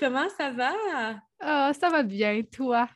[0.00, 0.72] Comment ça va?
[1.40, 2.88] Ah, ça va bien, toi?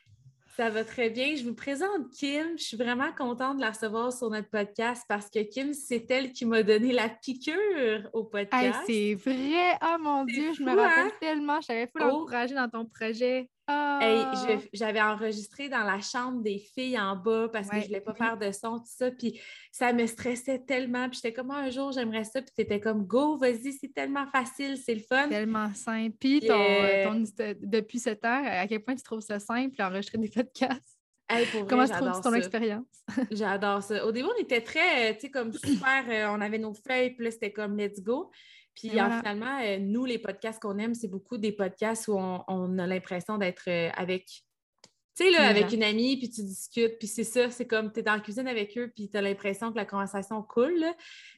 [0.57, 1.35] Ça va très bien.
[1.35, 2.57] Je vous présente Kim.
[2.57, 6.31] Je suis vraiment contente de la recevoir sur notre podcast parce que Kim, c'est elle
[6.31, 8.79] qui m'a donné la piqûre au Hey, podcast.
[8.87, 9.77] c'est vrai!
[9.83, 11.11] Oh mon Dieu, je me rappelle hein?
[11.19, 11.61] tellement.
[11.61, 12.05] Je t'avais fou Oh.
[12.05, 13.49] l'encourager dans ton projet.
[13.67, 13.99] Ah!
[14.01, 18.13] Hey, j'avais enregistré dans la chambre des filles en bas parce que je voulais pas
[18.13, 19.09] faire de son, tout ça.
[19.09, 19.39] Puis
[19.71, 21.09] ça me stressait tellement.
[21.09, 22.41] Puis j'étais comme, Ah, un jour, j'aimerais ça.
[22.41, 25.29] Puis t'étais comme, go, vas-y, c'est tellement facile, c'est le fun.
[25.29, 26.15] Tellement simple.
[26.19, 27.03] Puis, ton, Yeah.
[27.09, 27.23] ton-
[27.61, 30.99] depuis ce temps, à quel point tu trouves ça simple d'enregistrer des podcasts?
[31.27, 32.37] Hey, pour vrai, Comment tu trouves ton ça.
[32.37, 33.03] expérience?
[33.31, 34.05] J'adore ça.
[34.05, 37.15] Au début, on était très, euh, tu sais, comme super, euh, on avait nos feuilles,
[37.15, 38.29] puis là, c'était comme let's go.
[38.75, 39.19] Puis voilà.
[39.19, 42.85] finalement, euh, nous, les podcasts qu'on aime, c'est beaucoup des podcasts où on, on a
[42.85, 44.25] l'impression d'être euh, avec,
[45.17, 48.01] tu sais, là, avec une amie, puis tu discutes, puis c'est ça, c'est comme tu
[48.01, 50.77] es dans la cuisine avec eux, puis tu as l'impression que la conversation coule.
[50.77, 50.93] là.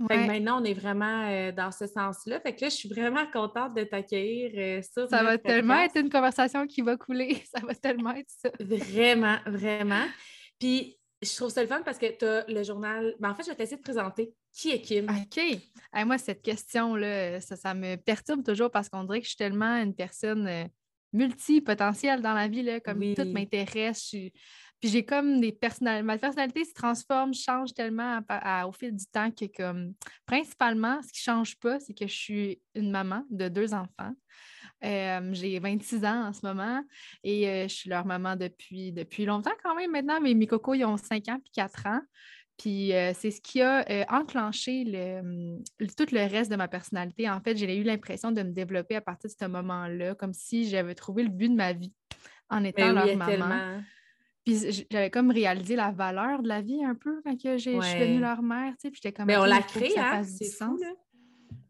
[0.07, 2.39] Fait que maintenant, on est vraiment euh, dans ce sens-là.
[2.39, 5.97] Fait que là, je suis vraiment contente de t'accueillir euh, sur Ça va tellement être
[5.97, 7.43] une conversation qui va couler.
[7.55, 8.49] Ça va tellement être ça.
[8.59, 10.05] Vraiment, vraiment.
[10.57, 13.15] Puis, je trouve ça le fun parce que tu as le journal.
[13.19, 15.05] Ben, en fait, je vais t'essayer de présenter qui est Kim.
[15.09, 15.37] OK.
[15.37, 19.37] Hey, moi, cette question-là, ça, ça me perturbe toujours parce qu'on dirait que je suis
[19.37, 20.65] tellement une personne euh,
[21.13, 23.13] multipotentielle dans la vie, là, comme Oui.
[23.15, 23.99] tout m'intéresse.
[23.99, 24.33] suis-
[24.79, 26.03] Puis j'ai comme des personnalités.
[26.05, 29.93] Ma personnalité se transforme, change tellement à- à- au fil du temps que, comme,
[30.27, 34.13] principalement, ce qui ne change pas, c'est que je suis une maman de deux enfants.
[34.83, 36.83] Euh, j'ai 26 ans en ce moment
[37.23, 40.75] et euh, je suis leur maman depuis, depuis longtemps quand même maintenant, mais mes cocos,
[40.75, 42.01] ils ont 5 ans puis 4 ans.
[42.59, 46.55] Puis euh, c'est ce qui a euh, enclenché le, hum, le- tout le reste de
[46.55, 47.29] ma personnalité.
[47.29, 50.67] En fait, j'ai eu l'impression de me développer à partir de ce moment-là, comme si
[50.69, 51.93] j'avais trouvé le but de ma vie
[52.49, 53.25] en étant leur maman.
[53.25, 53.81] tellement.
[54.45, 57.81] Puis j'avais comme réalisé la valeur de la vie un peu quand que j'ai- je
[57.85, 58.21] suis devenue Ouais.
[58.21, 58.71] leur mère.
[58.73, 59.25] tu sais, Puis j'étais comme.
[59.25, 60.23] Mais on la crée, hein?
[60.23, 60.93] C'est fou, sens là.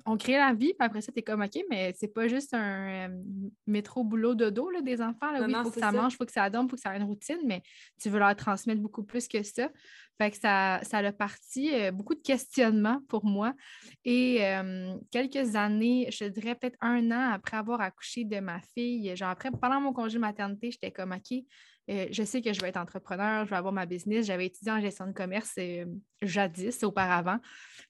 [0.07, 2.53] On crée la vie, puis après ça, tu es comme OK, mais c'est pas juste
[2.53, 3.23] un euh,
[3.67, 5.31] métro boulot dodo là, des enfants.
[5.31, 5.41] Là.
[5.41, 5.91] Oui, il faut que ça, ça.
[5.91, 7.61] mange, il faut que ça dorme, il faut que ça ait une routine, mais
[8.01, 9.69] tu veux leur transmettre beaucoup plus que ça.
[10.17, 13.53] Fait que ça, ça a parti euh, beaucoup de questionnements pour moi.
[14.05, 19.15] Et euh, quelques années, je dirais peut-être un an après avoir accouché de ma fille,
[19.15, 21.37] genre après, pendant mon congé maternité, j'étais comme OK,
[21.89, 24.25] euh, je sais que je vais être entrepreneur, je vais avoir ma business.
[24.25, 25.85] J'avais étudié en gestion de commerce euh,
[26.21, 27.39] jadis, auparavant.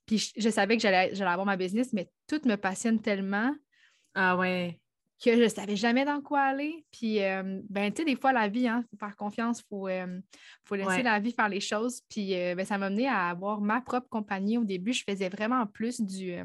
[0.05, 3.53] Puis je, je savais que j'allais avoir ma business, mais tout me passionne tellement
[4.13, 4.79] Ah ouais.
[5.23, 6.85] Que je ne savais jamais dans quoi aller.
[6.91, 9.87] Puis, euh, ben, tu sais, des fois, la vie, il faut faire confiance, il faut,
[9.87, 10.19] euh,
[10.63, 11.03] faut laisser Ouais.
[11.03, 12.01] la vie faire les choses.
[12.09, 14.57] Puis, euh, ben, ça m'a mené à avoir ma propre compagnie.
[14.57, 16.35] Au début, je faisais vraiment plus du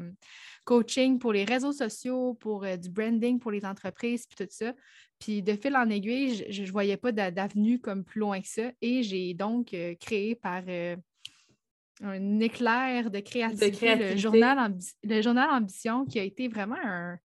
[0.63, 4.73] coaching pour les réseaux sociaux, pour du branding pour les entreprises, puis tout ça.
[5.19, 8.47] Puis, de fil en aiguille, je ne voyais pas d'a- d'avenue comme plus loin que
[8.47, 8.71] ça.
[8.81, 10.63] Et j'ai donc créé par.
[12.01, 14.13] un éclair de créativité, créativité.
[14.15, 17.17] Le, journal Ambi- le journal Ambition, qui a été vraiment un,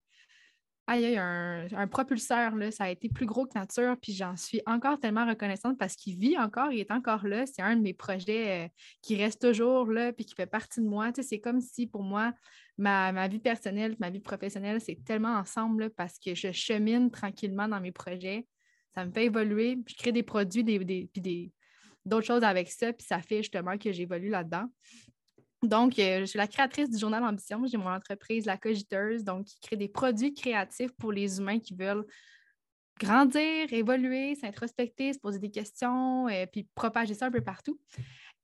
[0.91, 4.37] Aïe, aïe, un, un propulseur, là, ça a été plus gros que nature, puis j'en
[4.37, 7.45] suis encore tellement reconnaissante parce qu'il vit encore, il est encore là.
[7.45, 8.69] C'est un de mes projets euh,
[9.03, 11.11] qui reste toujours là, puis qui fait partie de moi.
[11.21, 12.33] C'est comme si pour moi,
[12.79, 17.83] ma, vie personnelle, ma vie professionnelle, c'est tellement ensemble parce que je chemine tranquillement dans
[17.83, 18.47] mes projets.
[18.95, 20.79] Ça me fait évoluer, puis je crée des produits, des-
[21.13, 21.53] puis des,
[22.07, 24.65] d'autres choses avec ça, puis ça fait justement que j'évolue là-dedans.
[25.63, 27.67] Donc, euh, je suis la créatrice du journal Ambition.
[27.67, 31.75] J'ai mon entreprise, La Cogiteuse, donc qui crée des produits créatifs pour les humains qui
[31.75, 32.05] veulent
[33.01, 37.79] grandir, évoluer, s'introspecter, se poser des questions, euh, puis propager ça un peu partout.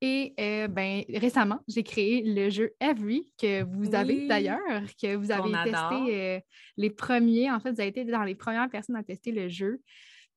[0.01, 4.59] Et euh, ben, récemment, j'ai créé le jeu Every, que vous avez d'ailleurs,
[5.01, 6.43] que vous avez testé
[6.77, 7.51] les premiers.
[7.51, 9.81] En fait, vous avez été dans les premières personnes à tester le jeu.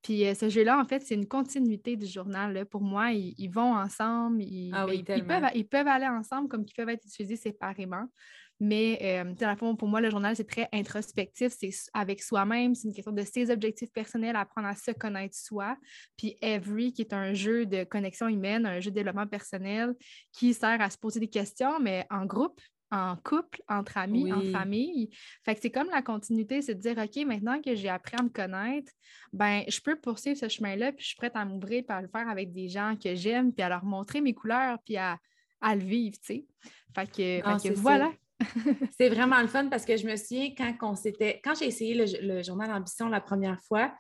[0.02, 2.54] Puis euh, ce jeu-là, en fait, c'est une continuité du journal.
[2.54, 2.66] là.
[2.66, 4.42] Pour moi, ils, ils vont ensemble.
[4.44, 8.06] Ils, Ah oui, ils- peuvent, ils peuvent aller ensemble comme ils peuvent être utilisés séparément.
[8.60, 11.54] Mais euh, dans le fond, pour moi, le journal, c'est très introspectif.
[11.60, 12.74] C'est avec soi-même.
[12.74, 15.78] C'est une question de ses objectifs personnels, apprendre à se connaître soi.
[16.18, 19.94] Puis Every, qui est un jeu de connexion humaine, un jeu de développement personnel
[20.32, 22.60] qui sert à se poser des questions, mais en groupe,
[22.92, 25.10] en couple, entre amis, en famille.
[25.44, 28.24] Fait que c'est comme la continuité, c'est de dire, OK, maintenant que j'ai appris à
[28.24, 28.92] me connaître,
[29.34, 32.08] ben, je peux poursuivre ce chemin-là, puis je suis prête à m'ouvrir, puis à le
[32.08, 35.18] faire avec des gens que j'aime, puis à leur montrer mes couleurs, puis à,
[35.62, 36.46] à le vivre, tu sais.
[36.96, 37.82] Fait que, Non, fait c'est que ça.
[37.82, 38.12] voilà
[38.98, 41.96] c'est vraiment le fun parce que je me souviens quand on s'était, quand j'ai essayé
[41.96, 43.92] le, journal Ambition la première fois,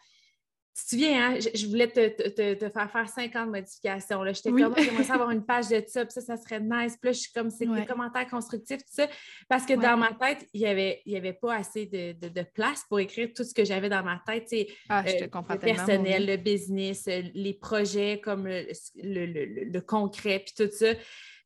[0.77, 4.23] tu te souviens, hein, je, voulais te, faire faire 50 modifications.
[4.25, 6.95] J'étais comme, j'aimerais avoir une page de ça, puis ça, ça serait nice.
[7.01, 9.07] Puis là, je suis comme, c'est des commentaires constructifs, tout ça.
[9.49, 12.99] Parce que dans ma tête, il n'y avait, y avait pas assez de, place pour
[12.99, 14.53] écrire tout ce que j'avais dans ma tête.
[14.87, 20.43] Ah, je te euh, le personnel, le business, euh, les projets comme le, le concret,
[20.45, 20.93] puis tout ça.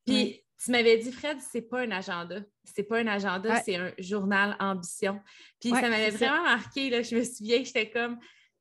[0.05, 2.41] Puis tu m'avais dit, Fred, c'est pas un agenda.
[2.65, 5.19] C'est pas un agenda, c'est un journal ambition.
[5.59, 6.89] Puis ça m'avait vraiment marqué.
[6.89, 8.19] Là, je me souviens, j'étais comme,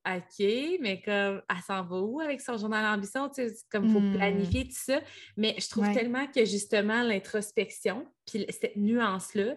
[0.08, 0.46] OK,
[0.80, 3.28] mais comme, elle s'en va où avec son journal ambition?
[3.28, 4.16] Tu sais, comme, il faut hmm.
[4.16, 5.00] planifier tout ça.
[5.36, 9.56] Mais je trouve tellement que justement, l'introspection, puis cette nuance-là,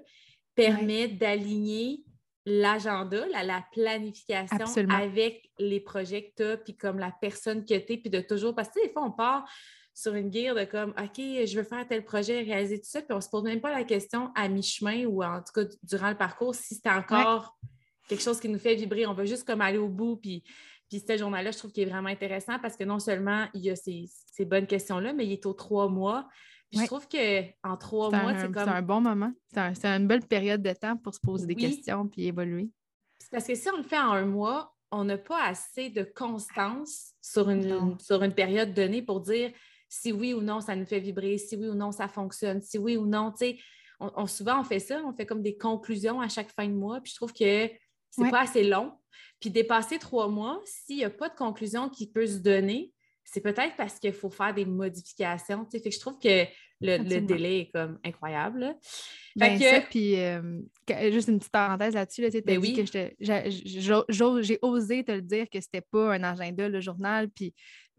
[0.55, 2.03] permet d'aligner
[2.45, 7.93] l'agenda, la, planification avec les projets que tu as, puis comme la personne que tu
[7.93, 9.49] es, puis de toujours, parce que des fois, on part
[9.93, 13.13] sur une guerre de comme, OK, je veux faire tel projet, réaliser tout ça, puis
[13.13, 16.09] on ne se pose même pas la question à mi-chemin ou en tout cas durant
[16.09, 17.57] le parcours si c'est encore
[18.07, 19.05] quelque chose qui nous fait vibrer.
[19.05, 20.43] On veut juste comme aller au bout, puis,
[20.89, 23.69] puis ce journal-là, je trouve qu'il est vraiment intéressant parce que non seulement il y
[23.69, 24.09] a ces,
[24.45, 26.27] bonnes questions-là, mais il est aux trois mois.
[26.71, 28.63] Je trouve qu'en trois mois, c'est comme.
[28.65, 29.31] C'est un bon moment.
[29.53, 32.69] C'est une belle période de temps pour se poser des questions puis évoluer.
[33.31, 37.13] Parce que si on le fait en un mois, on n'a pas assez de constance
[37.21, 39.51] sur une, sur une période donnée pour dire
[39.89, 42.77] si oui ou non ça nous fait vibrer, si oui ou non ça fonctionne, si
[42.77, 43.57] oui ou non, tu sais,
[43.99, 46.99] on, souvent on fait ça, on fait comme des conclusions à chaque fin de mois,
[47.01, 47.69] puis je trouve que
[48.15, 48.93] c'est pas assez long.
[49.39, 52.93] Puis dépasser trois mois, s'il n'y a pas de conclusion qui peut se donner,
[53.25, 55.65] c'est peut-être parce qu'il faut faire des modifications.
[55.69, 56.45] Fait que je trouve que
[56.81, 58.75] le, délai est comme incroyable.
[59.35, 59.57] Ben,
[59.89, 60.61] puis euh,
[61.11, 62.73] juste une petite parenthèse là-dessus, tu ben oui.
[62.73, 62.85] que
[63.19, 67.53] j'ai osé te le dire que c'était pas un agenda, le journal, puis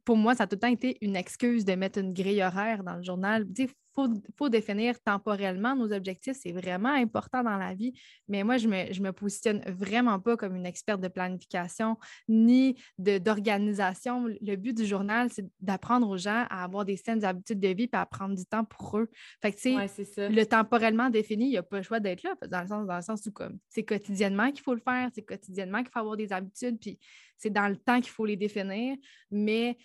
[0.04, 2.84] pour moi, ça a tout le temps été une excuse de mettre une grille horaire
[2.84, 3.46] dans le journal.
[3.58, 7.92] Il faut, définir temporellement nos objectifs, c'est vraiment important dans la vie.
[8.28, 11.96] Mais moi, je ne me, positionne vraiment pas comme une experte de planification
[12.28, 14.26] ni d'organisation.
[14.26, 17.88] Le but du journal, c'est d'apprendre aux gens à avoir des saines habitudes de vie
[17.92, 19.08] et à prendre du temps pour eux.
[19.40, 22.66] Fait que, le temporellement défini, il n'y a pas le choix d'être là, dans le
[22.66, 23.32] sens, dans le sens où
[23.68, 26.98] c'est quotidiennement qu'il faut le faire, c'est quotidiennement qu'il faut avoir des habitudes, puis
[27.36, 28.96] c'est dans le temps qu'il faut les définir.
[29.30, 29.76] Mais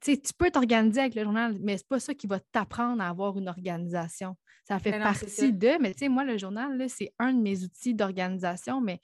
[0.00, 3.38] tu peux t'organiser avec le journal, mais c'est pas ça qui va t'apprendre à avoir
[3.38, 4.36] une organisation.
[4.66, 7.94] Ça fait partie de, mais tu sais, moi, le journal, c'est un de mes outils
[7.94, 9.00] d'organisation, mais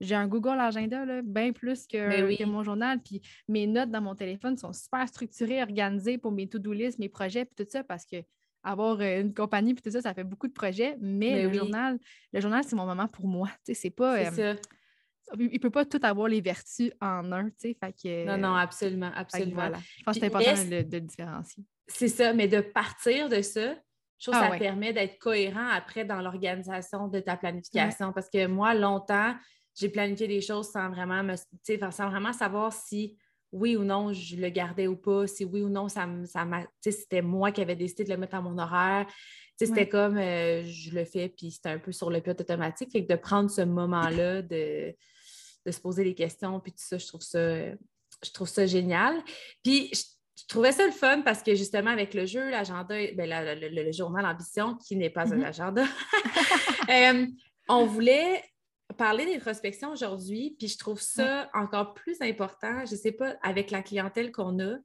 [0.00, 3.00] j'ai un Google Agenda bien plus que, mon journal.
[3.02, 7.08] Puis mes notes dans mon téléphone sont super structurées, organisées pour mes to-do list, mes
[7.08, 8.16] projets, puis tout ça, parce que
[8.62, 11.98] avoir euh, une compagnie, puis tout ça, ça fait beaucoup de projets, mais, le, journal,
[12.32, 13.48] le journal, c'est mon moment pour moi.
[13.62, 14.18] C'est pas.
[14.18, 14.54] Euh,
[15.38, 17.76] il ne peut pas tout avoir les vertus en un, tu sais.
[17.78, 19.70] Fait que, non, non, absolument, absolument.
[19.98, 21.64] Je pense que c'est important de, le différencier.
[21.88, 23.74] C'est ça, mais de partir de ça,
[24.18, 28.12] je trouve que ah ça permet d'être cohérent après dans l'organisation de ta planification.
[28.12, 29.34] Parce que moi, longtemps,
[29.74, 33.18] j'ai planifié des choses sans vraiment me, sans vraiment savoir si
[33.52, 36.46] oui ou non je le gardais ou pas, si oui ou non ça, ça
[36.80, 39.06] c'était moi qui avais décidé de le mettre à mon horaire.
[39.58, 42.90] C'était comme euh, je le fais, puis c'était un peu sur le pilote automatique.
[42.92, 44.94] Fait que de prendre ce moment-là de
[45.66, 47.40] de se poser les questions, puis tout ça, je trouve ça,
[48.24, 49.22] je trouve ça génial.
[49.62, 53.92] Puis je, trouvais ça le fun parce que justement, avec le jeu, l'agenda, ben, le,
[53.92, 55.44] journal Ambition, qui n'est pas un mm-hmm.
[55.44, 55.84] agenda,
[56.88, 57.26] euh,
[57.68, 58.44] on voulait
[58.96, 63.70] parler d'introspection aujourd'hui, puis je trouve ça encore plus important, je ne sais pas, avec
[63.72, 64.76] la clientèle qu'on a,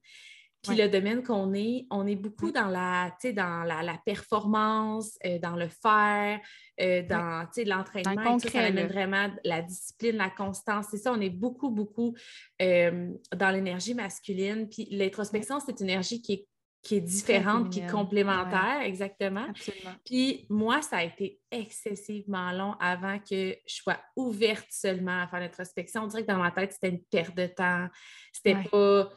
[0.61, 5.39] puis le domaine qu'on est, on est beaucoup dans la, dans la, la performance, euh,
[5.39, 6.39] dans le faire,
[6.79, 8.37] euh, dans l'entraînement.
[8.39, 10.87] Ça amène vraiment la discipline, la constance.
[10.91, 12.15] C'est ça, on est beaucoup, beaucoup
[12.61, 14.69] euh, dans l'énergie masculine.
[14.69, 16.47] Puis l'introspection, c'est une énergie qui est
[16.83, 19.45] qui est différente qui est complémentaire, exactement.
[19.49, 19.93] Absolument.
[20.03, 25.41] Puis moi, ça a été excessivement long avant que je sois ouverte seulement à faire
[25.41, 26.03] l'introspection.
[26.03, 27.87] On dirait que dans ma tête, c'était une perte de temps.
[28.33, 29.09] C'était pas.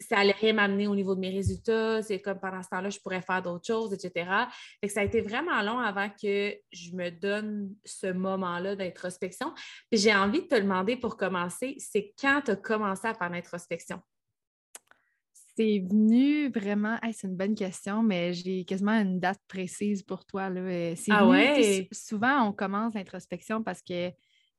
[0.00, 2.02] Ça allait rien m'amener au niveau de mes résultats.
[2.02, 4.30] C'est comme pendant ce temps-là, je pourrais faire d'autres choses, etc.
[4.80, 9.54] Fait que ça a été vraiment long avant que je me donne ce moment-là d'introspection.
[9.90, 13.30] Puis j'ai envie de te demander pour commencer, c'est quand tu as commencé à faire
[13.30, 14.00] l'introspection?
[15.56, 20.50] C'est venu vraiment, c'est une bonne question, mais j'ai quasiment une date précise pour toi.
[20.50, 20.60] Là.
[20.60, 21.88] Euh, ah ouais?
[21.92, 24.10] Souvent, on commence l'introspection parce que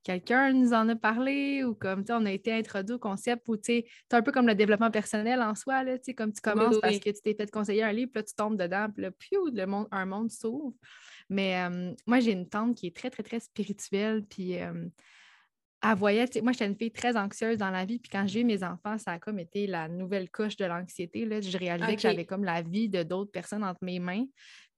[0.03, 3.85] quelqu'un nous en a parlé ou comme on a été introduit au concept ou c'est
[4.11, 7.21] un peu comme le développement personnel en soi, là, comme tu commences parce que tu
[7.21, 10.05] t'es fait conseiller un livre, puis là, tu tombes dedans, puis là, le monde, un
[10.05, 10.73] monde s'ouvre.
[11.29, 14.87] Mais euh, moi, j'ai une tante qui est très, très, très spirituelle, puis euh,
[15.83, 18.43] elle voyait, moi, j'étais une fille très anxieuse dans la vie, puis quand j'ai eu
[18.43, 21.27] mes enfants, ça a comme été la nouvelle couche de l'anxiété.
[21.41, 24.25] Je réalisais que j'avais comme la vie de d'autres personnes entre mes mains.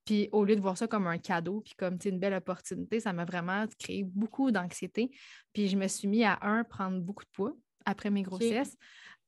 [0.05, 3.13] Puis au lieu de voir ça comme un cadeau, puis comme une belle opportunité, ça
[3.13, 5.11] m'a vraiment créé beaucoup d'anxiété.
[5.53, 7.53] Puis je me suis mis à, un, prendre beaucoup de poids
[7.85, 8.75] après mes grossesses.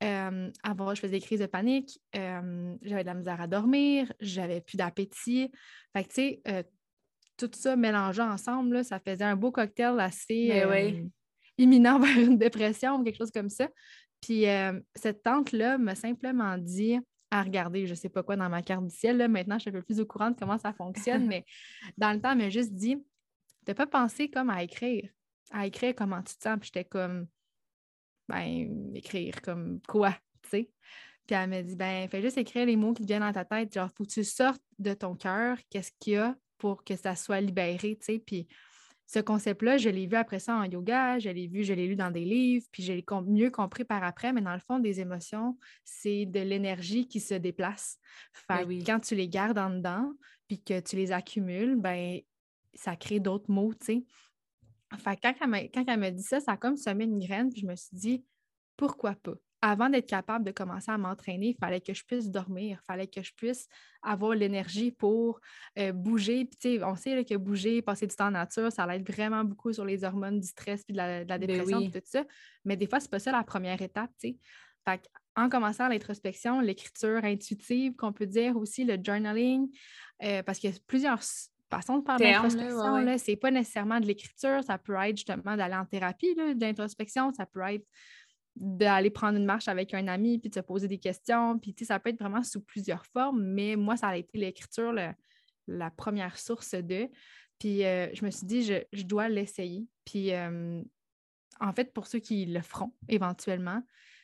[0.02, 4.76] avant, je faisais des crises de panique, j'avais de la misère à dormir, j'avais plus
[4.76, 5.52] d'appétit.
[5.96, 6.66] Fait que, tu sais,
[7.38, 11.10] tout ça mélangé ensemble, ça faisait un beau cocktail assez ben
[11.62, 13.70] imminent vers une dépression ou quelque chose comme ça.
[14.22, 14.46] Puis
[14.96, 17.00] cette tante-là m'a simplement dit
[17.32, 19.18] à regarder, je ne sais pas quoi, dans ma carte du ciel.
[19.18, 19.28] Là.
[19.30, 21.46] Maintenant, je suis un peu plus au courant de comment ça fonctionne, mais
[21.98, 22.98] dans le temps, elle m'a juste dit
[23.66, 25.10] Tu n'as pas pensé comme à écrire,
[25.52, 26.60] à écrire comment tu te sens.
[26.60, 27.28] Puis j'étais comme
[28.28, 30.12] Ben, écrire comme quoi,
[30.44, 30.72] tu sais.
[31.26, 33.46] Puis elle m'a dit Ben, fais juste écrire les mots qui te viennent dans ta
[33.46, 33.74] tête.
[33.74, 37.16] Genre, faut que tu sortes de ton cœur, qu'est-ce qu'il y a pour que ça
[37.16, 38.20] soit libéré, tu sais.
[38.20, 38.48] Puis
[39.14, 41.98] ce concept-là, je l'ai vu après ça en yoga, je l'ai vu, je l'ai lu
[41.98, 45.02] dans des livres, puis je l'ai mieux compris par après, mais dans le fond, des
[45.02, 48.00] émotions, c'est de l'énergie qui se déplace.
[48.48, 50.14] Ben quand tu les gardes en dedans,
[50.48, 52.22] puis que tu les accumules, ben
[52.74, 54.04] ça crée d'autres mots, tu sais.
[54.98, 57.76] Fait quand elle m'a dit ça, ça a comme semé une graine, puis je me
[57.76, 58.26] suis dit,
[58.78, 59.36] pourquoi pas?
[59.62, 63.08] Avant d'être capable de commencer à m'entraîner, il fallait que je puisse dormir, il fallait
[63.08, 63.68] que je puisse
[64.02, 65.40] avoir l'énergie pour
[65.78, 66.46] euh, bouger.
[66.46, 69.86] Puis, on sait que bouger, passer du temps en nature, ça aide vraiment beaucoup sur
[69.86, 72.26] les hormones du stress puis de la, ben dépression et tout ça.
[72.66, 74.12] Mais des fois, c'est pas ça la première étape.
[74.20, 79.70] Fait en commençant l'introspection, l'écriture intuitive, qu'on peut dire aussi le journaling,
[80.24, 81.22] euh, parce qu'il y a plusieurs
[81.70, 83.18] façons de parler d'introspection.
[83.18, 87.62] C'est pas nécessairement de l'écriture, ça peut être justement d'aller en thérapie d'introspection, ça peut
[87.62, 87.86] être
[88.56, 91.58] d'aller prendre une marche avec un ami puis de se poser des questions.
[91.58, 94.94] Puis, ça peut être vraiment sous plusieurs formes, mais moi, ça a été l'écriture,
[95.68, 97.10] la première source de.
[97.62, 99.86] Puis, euh, je me suis dit, je, dois l'essayer.
[100.04, 100.82] Puis, euh,
[101.60, 103.84] en fait, pour ceux qui le feront éventuellement,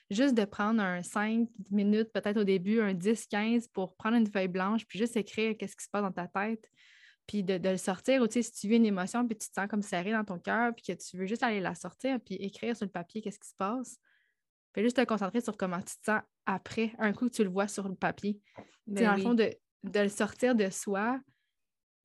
[0.10, 4.48] juste de prendre un 5 minutes, peut-être au début, un 10-15 pour prendre une feuille
[4.48, 6.67] blanche, puis juste écrire qu'est-ce qui se passe dans ta tête,
[7.27, 8.24] puis de, le sortir.
[8.24, 10.74] Ou, si tu vis une émotion, puis tu te sens comme serré dans ton cœur,
[10.74, 13.50] puis que tu veux juste aller la sortir, puis écrire sur le papier qu'est-ce qui
[13.50, 14.00] se passe,
[14.77, 17.50] Fais juste te concentrer sur comment tu te sens après, un coup que tu le
[17.50, 18.39] vois sur le papier.
[18.86, 19.50] Ben dans le fond, de,
[19.84, 21.19] le sortir de soi,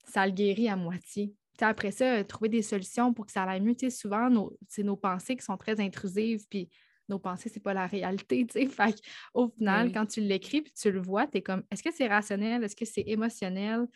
[0.08, 1.34] ça le guérit à moitié.
[1.60, 3.76] après ça, trouver des solutions pour que ça aille mieux.
[3.90, 6.70] souvent, c'est nos pensées qui sont très intrusives, puis
[7.10, 8.46] nos pensées, c'est pas la réalité.
[8.70, 8.96] Fait
[9.34, 11.92] au final, ben quand tu l'écris puis tu le vois, tu es comme est-ce que
[11.92, 12.64] c'est rationnel?
[12.64, 13.86] Est-ce que c'est émotionnel?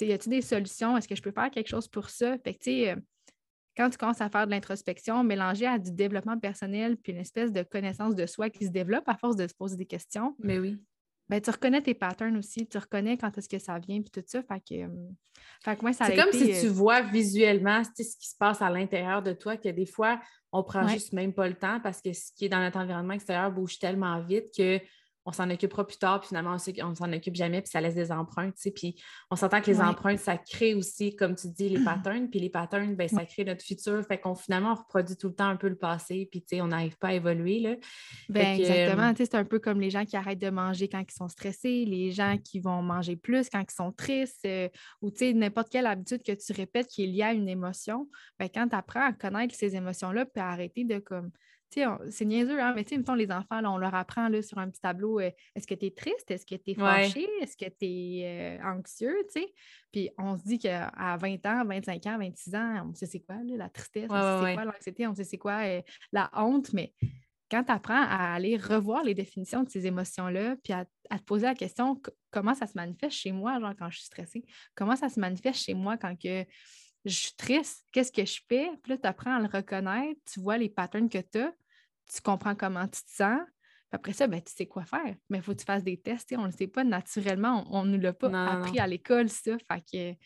[0.00, 0.96] Y a-t-il des solutions?
[0.96, 2.36] Est-ce que je peux faire quelque chose pour ça?
[2.38, 2.96] Fait que, tu sais, euh,
[3.78, 7.52] quand tu commences à faire de l'introspection, mélangée à du développement personnel, puis une espèce
[7.52, 10.34] de connaissance de soi qui se développe à force de se poser des questions.
[10.40, 10.82] Mais oui.
[11.28, 14.24] Ben, tu reconnais tes patterns aussi, tu reconnais quand est-ce que ça vient, puis tout
[14.26, 14.42] ça.
[14.42, 15.10] Fait que, euh,
[16.06, 19.56] C'est comme si tu euh, vois visuellement ce qui se passe à l'intérieur de toi,
[19.56, 20.20] que des fois,
[20.52, 23.12] on prend juste même pas le temps parce que ce qui est dans notre environnement
[23.12, 24.80] extérieur bouge tellement vite que
[25.28, 28.10] on s'en occupera plus tard, puis finalement, on s'en occupe jamais, puis ça laisse des
[28.10, 28.70] empreintes, tu sais.
[28.70, 28.96] Puis
[29.30, 32.48] on s'entend que les empreintes, ça crée aussi, comme tu dis, les patterns, puis les
[32.48, 34.02] patterns, ben, ça crée notre futur.
[34.06, 36.62] Fait qu'on finalement, on reproduit tout le temps un peu le passé, puis tu sais,
[36.62, 37.74] on n'arrive pas à évoluer, là.
[38.30, 39.10] Ben, exactement.
[39.10, 41.28] Tu sais, c'est un peu comme les gens qui arrêtent de manger quand ils sont
[41.28, 44.70] stressés, les gens qui vont manger plus quand ils sont tristes, euh,
[45.02, 48.08] ou tu sais, n'importe quelle habitude que tu répètes qui est liée à une émotion.
[48.38, 51.30] Ben, quand tu apprends à connaître ces émotions-là, puis à arrêter de comme
[51.70, 52.72] c'est niaiseux, hein?
[52.74, 55.66] mais tu sais, les enfants, on leur apprend là, sur un petit tableau euh, est-ce
[55.66, 59.16] que tu es triste, est-ce que tu es fâché, est-ce que tu es euh, anxieux,
[59.32, 59.54] tu sais?
[59.92, 63.36] Puis on se dit qu'à 20 ans, 25 ans, 26 ans, on sait c'est quoi
[63.44, 65.82] la tristesse, on sait c'est quoi l'anxiété, on sait c'est quoi euh,
[66.12, 66.92] la honte, mais
[67.50, 71.46] quand tu apprends à aller revoir les définitions de ces émotions-là, puis à, te poser
[71.46, 74.44] la question comment ça se manifeste chez moi, genre quand je suis stressée,
[74.74, 76.44] comment ça se manifeste chez moi quand que
[77.08, 78.70] je suis triste, qu'est-ce que je fais?
[78.82, 81.52] Puis là, tu apprends à le reconnaître, tu vois les patterns que tu as,
[82.12, 83.40] tu comprends comment tu te sens.
[83.90, 85.14] Puis après ça, ben, tu sais quoi faire.
[85.30, 86.32] Mais il faut que tu fasses des tests.
[86.36, 87.66] On ne le sait pas naturellement.
[87.70, 89.56] On ne nous l'a pas appris à l'école, ça.
[89.58, 89.82] Fait
[90.16, 90.18] que,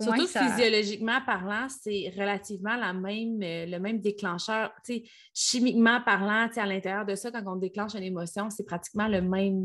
[0.00, 4.72] Surtout physiologiquement parlant, c'est relativement la même, euh, le même déclencheur.
[5.34, 9.64] chimiquement parlant, à l'intérieur de ça, quand on déclenche une émotion, c'est pratiquement le même,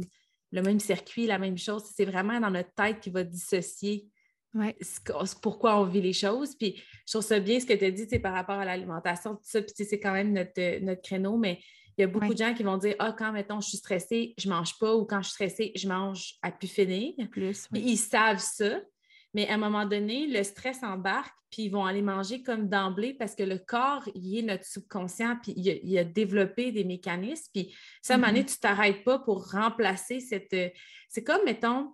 [0.51, 1.83] le même circuit, la même chose.
[1.93, 4.07] C'est vraiment dans notre tête qui va dissocier
[4.55, 4.75] Ouais.
[5.41, 6.55] pourquoi on vit les choses.
[6.55, 9.41] Puis je trouve ça bien ce que tu as dit par rapport à l'alimentation, tout
[9.43, 9.62] ça.
[9.62, 11.59] Puis c'est quand même notre, notre, créneau, mais
[11.97, 14.33] il y a beaucoup de gens qui vont dire Ah, quand mettons, je suis stressée,
[14.38, 17.13] je mange pas, ou quand je suis stressée, je mange à pu finir.
[17.31, 18.79] Plus, Puis ils savent ça.
[19.33, 23.13] Mais à un moment donné, le stress embarque, puis ils vont aller manger comme d'emblée
[23.13, 27.51] parce que le corps, il est notre subconscient, puis il a, développé des mécanismes.
[27.53, 28.45] Puis ça, à un moment donné, mm-hmm.
[28.45, 30.55] tu ne t'arrêtes pas pour remplacer cette.
[31.09, 31.91] C'est comme, mettons,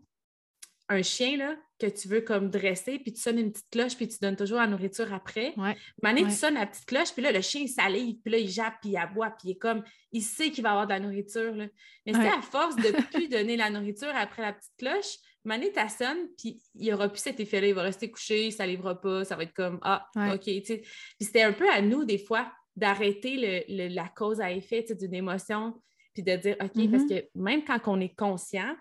[0.92, 4.08] un chien là, que tu veux comme dresser, puis tu sonnes une petite cloche, puis
[4.08, 5.54] tu donnes toujours la nourriture après.
[5.58, 5.76] Ouais.
[6.04, 8.50] Mané, tu sonnes la petite cloche, puis là, le chien, il salive, puis là, il
[8.50, 11.00] jappe, puis il aboie, puis il est comme, il sait qu'il va avoir de la
[11.00, 11.56] nourriture.
[11.56, 11.66] Là.
[12.06, 15.72] Mais c'est à force de ne plus donner la nourriture après la petite cloche, Mané,
[15.72, 17.68] tu sonne, puis il n'y aura plus cet effet-là.
[17.68, 20.44] Il va rester couché, il ne salivera pas, ça va être comme, ah, OK.
[20.44, 20.86] Puis
[21.20, 25.74] c'était un peu à nous, des fois, d'arrêter le, la cause à effet d'une émotion,
[26.14, 27.08] puis de dire, OK, parce mm-hmm.
[27.08, 28.76] que même quand on est conscient,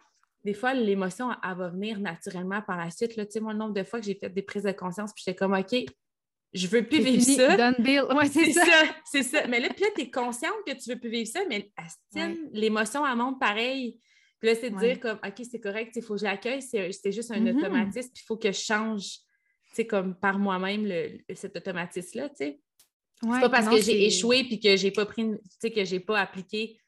[0.44, 3.16] des fois, l'émotion, elle, va venir naturellement par la suite.
[3.16, 3.26] Là.
[3.26, 5.22] Tu sais, moi, le nombre de fois que j'ai fait des prises de conscience, puis
[5.26, 5.74] j'étais comme, OK,
[6.52, 7.56] je veux plus vivre ça.
[8.26, 8.84] c'est ça.
[9.04, 9.46] c'est ça.
[9.46, 11.70] Mais là, puis là, tu es consciente que tu veux plus vivre ça, mais
[12.52, 14.00] l'émotion, elle monte pareil.
[14.40, 17.12] Puis là, c'est de dire comme, OK, c'est correct, il faut que je l'accueille, c'est
[17.12, 17.58] juste un mm-hmm.
[17.58, 20.90] automatisme, puis il faut que je change, tu sais, comme par moi-même
[21.34, 22.60] cet automatisme-là, tu sais.
[23.20, 26.00] c'est pas parce que j'ai échoué puis que j'ai pas pris, tu sais, que j'ai
[26.00, 26.80] pas appliqué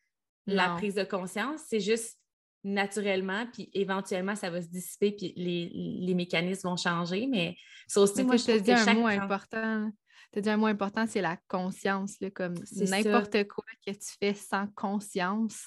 [0.46, 2.18] la prise de conscience, c'est juste
[2.64, 7.26] naturellement, puis éventuellement, ça va se dissiper, puis les, mécanismes vont changer.
[7.26, 7.56] Mais
[7.88, 9.90] ça aussi, moi, je te dis un mot important.
[10.32, 12.16] Tu dit un mot important, c'est la conscience.
[12.34, 15.66] comme n'importe quoi que tu fais sans conscience,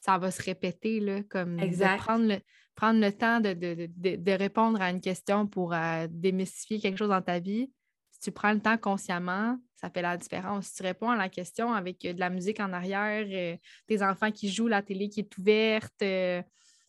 [0.00, 1.00] ça va se répéter.
[1.00, 1.56] Là, comme
[1.98, 2.38] prendre le,
[2.76, 7.40] prendre le temps de, répondre à une question pour euh, démystifier quelque chose dans ta
[7.40, 7.72] vie.
[8.16, 10.68] Si tu prends le temps consciemment, ça fait la différence.
[10.68, 13.56] Si tu réponds à la question avec euh, de la musique en arrière, euh,
[13.86, 16.42] tes enfants qui jouent, la télé qui est ouverte, euh,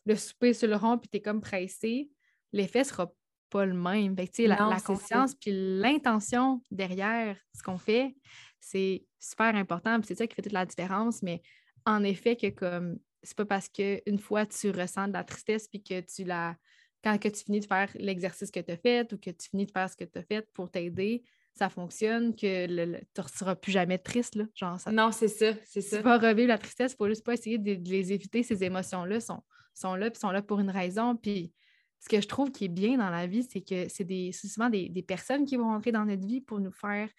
[0.05, 2.09] le souper sur le rond, puis tu es comme pressé,
[2.53, 3.11] l'effet sera
[3.49, 4.15] pas le même.
[4.15, 8.15] la, la conscience puis l'intention derrière ce qu'on fait,
[8.61, 9.99] c'est super important.
[10.03, 11.21] C'est ça qui fait toute la différence.
[11.23, 11.41] Mais
[11.85, 15.83] en effet, que comme c'est pas parce qu'une fois tu ressens de la tristesse puis
[15.83, 16.55] que tu la.
[17.03, 19.65] Quand que tu finis de faire l'exercice que tu as fait ou que tu finis
[19.65, 21.23] de faire ce que tu as fait pour t'aider,
[21.57, 24.35] ça fonctionne, que tu ne seras plus jamais triste.
[24.35, 24.45] Là.
[24.53, 25.97] Genre, non, c'est ça, c'est ça.
[25.97, 28.43] Tu vas revivre la tristesse, il faut juste pas essayer de, les éviter.
[28.43, 29.41] Ces émotions-là sont,
[29.73, 31.15] sont là, puis sont là pour une raison.
[31.15, 31.51] Puis
[31.99, 34.69] ce que je trouve qui est bien dans la vie, c'est que c'est des, souvent
[34.69, 37.09] des, personnes qui vont rentrer dans notre vie pour nous faire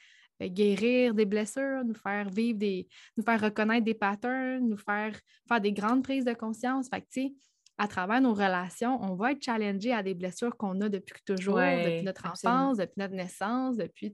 [0.42, 5.18] euh, guérir des blessures, nous faire vivre des, nous faire reconnaître des patterns, nous faire
[5.48, 6.88] faire des grandes prises de conscience.
[6.88, 7.34] Fait que, tu sais,
[7.78, 11.58] à travers nos relations, on va être challengé à des blessures qu'on a depuis toujours,
[11.58, 14.12] depuis notre enfance, depuis notre naissance, depuis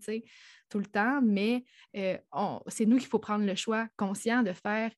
[0.68, 1.64] tout le temps, mais
[1.96, 2.18] euh,
[2.68, 4.90] c'est nous qu'il faut prendre le choix conscient de faire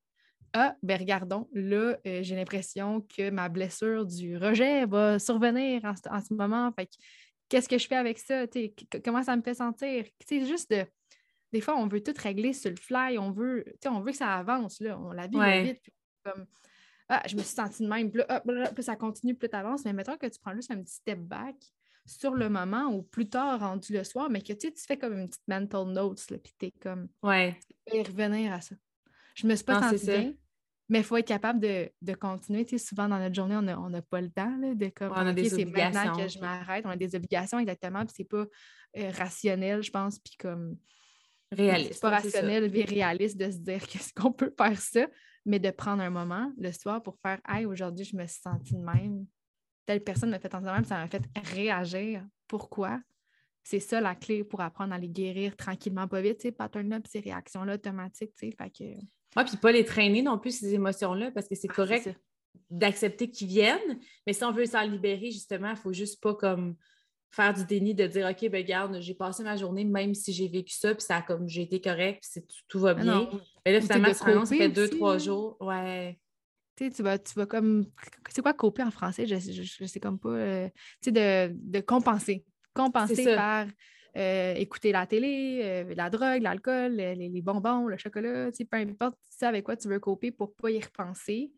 [0.53, 6.21] Ah, ben regardons, là, euh, j'ai l'impression que ma blessure du rejet va survenir en,
[6.21, 6.73] ce moment.
[6.73, 6.89] Fait
[7.49, 8.47] qu'est-ce que je fais avec ça?
[9.05, 10.05] comment ça me fait sentir?
[10.27, 10.85] C'est juste de.
[11.53, 14.35] Des fois, on veut tout régler sur le fly, on veut, on veut que ça
[14.35, 14.99] avance, là.
[14.99, 15.83] On la vie vite.
[16.25, 16.47] comme,
[17.09, 19.85] ah, je me suis sentie de même, puis, ça continue, plus tu avances.
[19.85, 21.55] Mais mettons que tu prends juste un petit step back
[22.05, 25.19] sur le moment ou plus tard rendu le soir, mais que tu, tu fais comme
[25.19, 27.09] une petite mental notes, puis tu es comme.
[27.23, 27.59] Ouais.
[27.93, 28.75] Et revenir à ça.
[29.35, 30.33] Je me suis pas sentie bien,
[30.89, 32.65] mais il faut être capable de, de continuer.
[32.65, 35.13] Tu sais, souvent dans notre journée, on n'a pas le temps de comme.
[35.13, 36.87] On a des c'est maintenant que je m'arrête.
[36.87, 38.47] On a des obligations exactement, puis c'est pas
[38.97, 40.77] euh, rationnel, je pense, puis comme.
[41.53, 41.95] Réaliste.
[41.95, 45.07] C'est pas rationnel, mais réaliste de se dire qu'est-ce qu'on peut faire ça
[45.47, 48.75] mais de prendre un moment le soir pour faire Hey, aujourd'hui, je me suis sentie
[48.75, 49.27] de même.
[49.87, 51.23] Telle personne m'a fait sentir de même, ça m'a fait
[51.55, 52.27] réagir.
[52.49, 53.01] Pourquoi?
[53.63, 57.75] C'est ça la clé pour apprendre à les guérir tranquillement, pas vite, pattern-up, ces réactions-là
[57.75, 58.33] automatiques.
[58.37, 58.85] Fait que...
[59.37, 62.17] Oui, puis pas les traîner non plus, ces émotions-là, parce que c'est ah, correct
[62.71, 66.35] d'accepter qu'ils viennent, mais si on veut s'en libérer, justement, il ne faut juste pas
[66.35, 66.77] comme
[67.31, 70.49] faire du déni de dire OK, ben garde, j'ai passé ma journée, même si j'ai
[70.49, 73.31] vécu ça, puis ça a comme j'ai été correct, puis tout, va ah bien.
[73.65, 75.57] Mais là, finalement, ça fait deux, trois jours.
[75.61, 76.19] Ouais.
[76.77, 77.87] Tu, tu vas, tu vas comme.
[78.29, 79.27] C'est quoi copier en français?
[79.27, 80.29] Je, je, sais comme pas.
[80.29, 80.69] Euh,
[81.03, 82.45] tu sais, de, de, compenser.
[82.75, 83.67] Compenser par
[84.17, 88.79] euh, écouter la télé, euh, la drogue, l'alcool, les, bonbons, le chocolat, tu sais, peu
[88.79, 91.53] importe ça avec quoi tu veux copier pour pas y repenser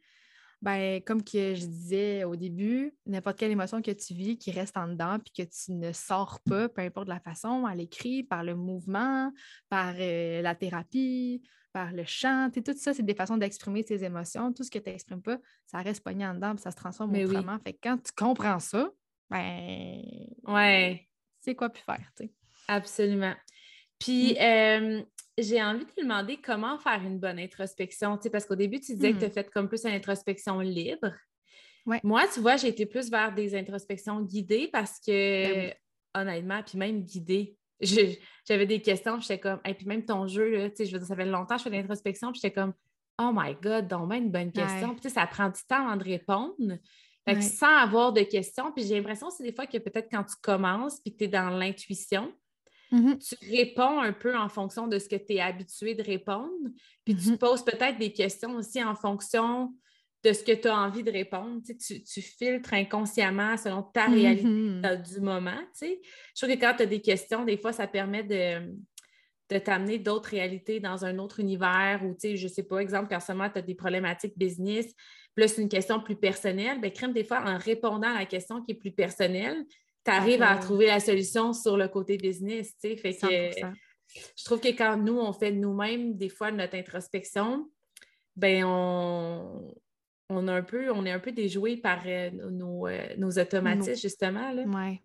[0.61, 4.77] ben, comme que je disais au début, n'importe quelle émotion que tu vis qui reste
[4.77, 8.43] en dedans puis que tu ne sors pas, peu importe la façon, à l'écrit, par
[8.43, 9.33] le mouvement,
[9.69, 11.43] par euh, la thérapie,
[11.73, 14.53] par le chant, tout ça, c'est des façons d'exprimer tes émotions.
[14.53, 17.13] Tout ce que tu n'exprimes pas, ça reste pogné en dedans puis ça se transforme
[17.13, 17.59] Mais autrement.
[17.61, 18.91] Fait que quand tu comprends ça,
[19.31, 20.03] ben.
[20.45, 21.09] Ouais.
[21.41, 22.33] C'est quoi plus faire, tu sais.
[22.67, 23.35] Absolument.
[23.99, 25.05] Puis, mm
[25.39, 29.13] j'ai envie de te demander comment faire une bonne introspection, parce qu'au début, tu disais
[29.13, 29.33] que tu as hmm.
[29.33, 31.13] fait comme plus une introspection libre.
[32.03, 35.75] Moi, tu vois, j'ai été plus vers des introspections guidées parce que, ben
[36.15, 40.69] honnêtement, puis même guidées, j'avais des questions, j'étais comme, et puis même ton jeu, là,
[40.79, 42.75] je veux dire, ça fait longtemps que je fais de l'introspection, puis j'étais comme,
[43.21, 44.95] oh my God, donc même une bonne question.
[44.95, 46.79] Puis ça prend du temps avant de répondre.
[47.41, 51.01] sans avoir de questions, puis j'ai l'impression, c'est des fois que peut-être quand tu commences,
[51.01, 52.33] puis que tu es dans l'intuition,
[52.93, 53.19] Mm-hmm.
[53.19, 56.53] Tu réponds un peu en fonction de ce que tu es habitué de répondre.
[57.05, 57.39] Puis tu mm-hmm.
[57.39, 59.75] poses peut-être des questions aussi en fonction
[60.25, 61.63] de ce que tu as envie de répondre.
[61.65, 65.15] Tu, tu, filtres inconsciemment selon ta réalité mm-hmm.
[65.15, 65.61] du moment.
[65.81, 65.97] Je
[66.35, 68.75] trouve que quand tu as des questions, des fois, ça permet de,
[69.51, 73.21] de t'amener d'autres réalités dans un autre univers ou, je ne sais pas, exemple, quand
[73.21, 74.87] seulement tu as des problématiques business,
[75.35, 78.27] puis là, c'est une question plus personnelle, bien, crème, des fois, en répondant à la
[78.27, 79.65] question qui est plus personnelle,
[80.09, 82.97] tu arrives à trouver la solution sur le côté business, tu sais.
[82.97, 83.27] Fait que
[84.37, 87.71] je trouve que quand nous, on fait nous-mêmes, des fois, notre introspection,
[88.37, 89.75] ben on,
[90.31, 94.01] on, a un peu, on est un peu déjoué par euh, nos, euh, nos, automatismes,
[94.01, 94.51] justement.
[94.55, 95.01] Oui.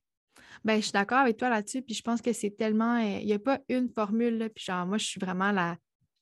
[0.63, 2.97] Ben, je suis d'accord avec toi là-dessus, puis je pense que c'est tellement.
[2.97, 5.75] Euh, il n'y a pas une formule, puis genre, moi, je suis vraiment la,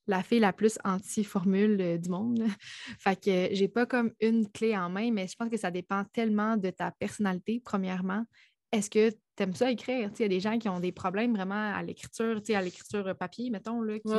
[0.08, 2.44] la fille la plus anti-formule du monde.
[3.00, 6.04] fait que j'ai pas comme une clé en main, mais je pense que ça dépend
[6.06, 8.26] tellement de ta personnalité, premièrement.
[8.72, 10.10] Est-ce que tu aimes ça écrire?
[10.18, 13.50] Il y a des gens qui ont des problèmes vraiment à l'écriture, à l'écriture papier,
[13.50, 13.82] mettons.
[13.82, 14.12] Là, qui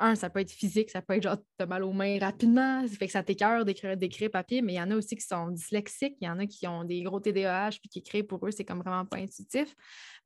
[0.00, 2.96] un, ça peut être physique, ça peut être genre, as mal aux mains rapidement, ça
[2.96, 5.50] fait que ça t'écœure d'écrire, d'écrire papier, mais il y en a aussi qui sont
[5.50, 8.50] dyslexiques, il y en a qui ont des gros TDAH, puis qui écrivent pour eux,
[8.50, 9.74] c'est comme vraiment pas intuitif.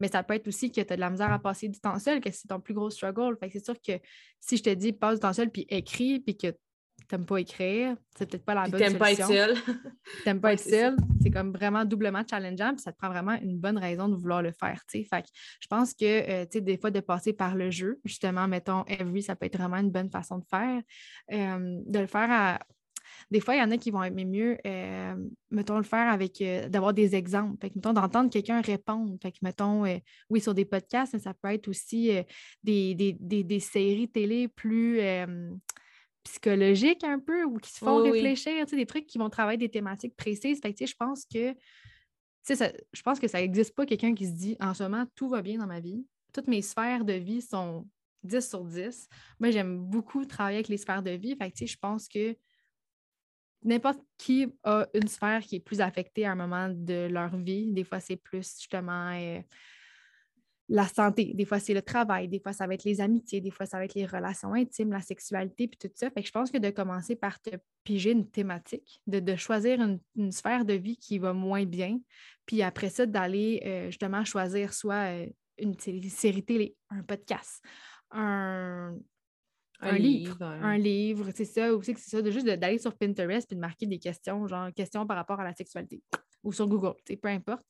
[0.01, 1.99] Mais ça peut être aussi que tu as de la misère à passer du temps
[1.99, 3.37] seul, que c'est ton plus gros struggle.
[3.39, 3.93] Fait que c'est sûr que
[4.41, 6.55] si je te dis passe du temps seul, puis écris, puis que
[7.09, 8.99] t'aimes pas écrire, c'est peut-être pas la bonne solution.
[8.99, 9.57] pas être seul.
[10.25, 10.97] t'aimes pas être seul.
[11.23, 14.43] C'est comme vraiment doublement challengeant, puis ça te prend vraiment une bonne raison de vouloir
[14.43, 15.25] le faire, Fait
[15.61, 18.85] je pense que, euh, tu sais, des fois, de passer par le jeu, justement, mettons,
[18.87, 20.81] every, ça peut être vraiment une bonne façon de faire.
[21.33, 22.61] Euh, de le faire à...
[23.31, 25.17] Des fois, il y en a qui vont aimer mieux, euh,
[25.51, 27.57] mettons, le faire avec, d'avoir des exemples.
[27.61, 29.17] Fait que, mettons, d'entendre quelqu'un répondre.
[29.21, 29.85] Fait que, mettons,
[30.31, 32.13] oui, sur des podcasts, mais ça peut être aussi
[32.63, 35.01] des, des, séries télé plus
[36.29, 40.17] psychologiques un peu ou qui se font réfléchir, des trucs qui vont travailler des thématiques
[40.17, 40.61] précises.
[40.61, 41.55] Fait je pense que
[42.43, 45.29] ça, je pense que ça n'existe pas quelqu'un qui se dit en ce moment, tout
[45.29, 46.07] va bien dans ma vie.
[46.33, 47.87] Toutes mes sphères de vie sont
[48.25, 49.09] 10 sur 10.
[49.41, 51.37] Moi, j'aime beaucoup travailler avec les sphères de vie.
[51.37, 52.37] Fait je pense que
[53.65, 57.73] n'importe qui a une sphère qui est plus affectée à un moment de leur vie.
[57.73, 59.41] Des fois, c'est plus justement euh,
[60.71, 63.51] la santé, des fois c'est le travail, des fois ça va être les amitiés, des
[63.51, 66.11] fois ça va être les relations intimes, la sexualité, puis tout ça.
[66.11, 67.51] Fait que je pense que de commencer par te
[67.85, 71.99] piger une thématique, de, choisir une, sphère de vie qui va moins bien,
[72.45, 75.27] puis après ça, d'aller euh, justement choisir soit euh,
[75.57, 77.63] une série télé, un podcast,
[78.11, 78.95] un,
[79.93, 83.55] livre, un livre, c'est ça, aussi que c'est ça, de juste d'aller sur Pinterest et
[83.55, 86.03] de marquer des questions, genre questions par rapport à la sexualité,
[86.43, 87.65] ou sur Google, peu importe.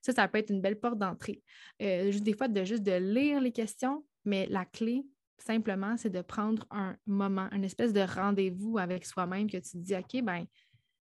[0.00, 1.42] Ça, ça peut être une belle porte d'entrée.
[1.80, 5.04] Euh, juste des fois, de juste de lire les questions, mais la clé,
[5.38, 9.78] simplement, c'est de prendre un moment, une espèce de rendez-vous avec soi-même que tu te
[9.78, 10.44] dis, OK, ben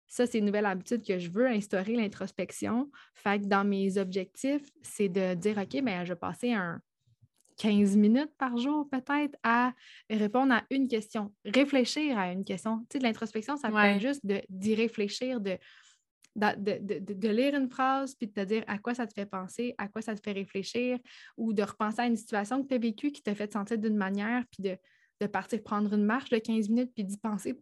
[0.07, 2.91] ça, c'est une nouvelle habitude que je veux instaurer, l'introspection.
[3.15, 6.81] Fait que dans mes objectifs, c'est de dire, OK, ben je vais passer un
[7.57, 9.73] 15 minutes par jour peut-être à
[10.11, 12.81] répondre à une question, réfléchir à une question.
[12.91, 15.57] Tu sais, de l'introspection, ça peut être juste d'y réfléchir, de
[16.37, 19.89] de, lire une phrase puis de te dire à quoi ça te fait penser, à
[19.89, 20.99] quoi ça te fait réfléchir,
[21.37, 23.97] ou de repenser à une situation que tu as vécue qui t'a fait sentir d'une
[23.97, 27.59] manière, puis de, partir prendre une marche de 15 minutes puis d'y penser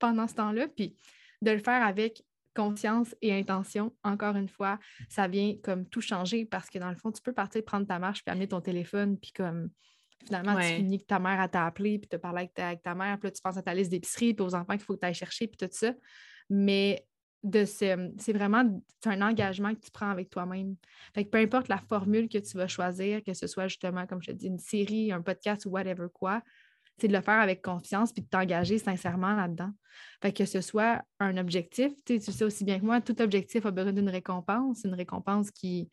[0.00, 0.96] pendant ce temps-là, puis
[1.42, 2.24] de le faire avec
[2.56, 3.94] conscience et intention.
[4.02, 7.32] Encore une fois, ça vient comme tout changer parce que dans le fond, tu peux
[7.32, 9.70] partir prendre ta marche puis amener ton téléphone, puis comme
[10.26, 12.94] finalement, tu finis que ta mère t'a appelé, puis tu parlé avec ta, avec ta
[12.94, 15.00] mère, puis là, tu penses à ta liste d'épicerie, puis aux enfants qu'il faut que
[15.00, 15.92] tu ailles chercher, puis tout ça.
[16.50, 17.06] Mais
[17.66, 20.76] c'est vraiment un engagement que tu prends avec toi-même.
[21.14, 24.22] Fait que peu importe la formule que tu vas choisir, que ce soit justement, comme
[24.22, 26.42] je te dis, une série, un podcast ou whatever quoi,
[26.98, 29.72] c'est de le faire avec confiance puis de t'engager sincèrement là-dedans.
[30.22, 33.70] Fait que ce soit un objectif, tu sais aussi bien que moi, tout objectif a
[33.70, 35.90] besoin d'une récompense, une récompense qui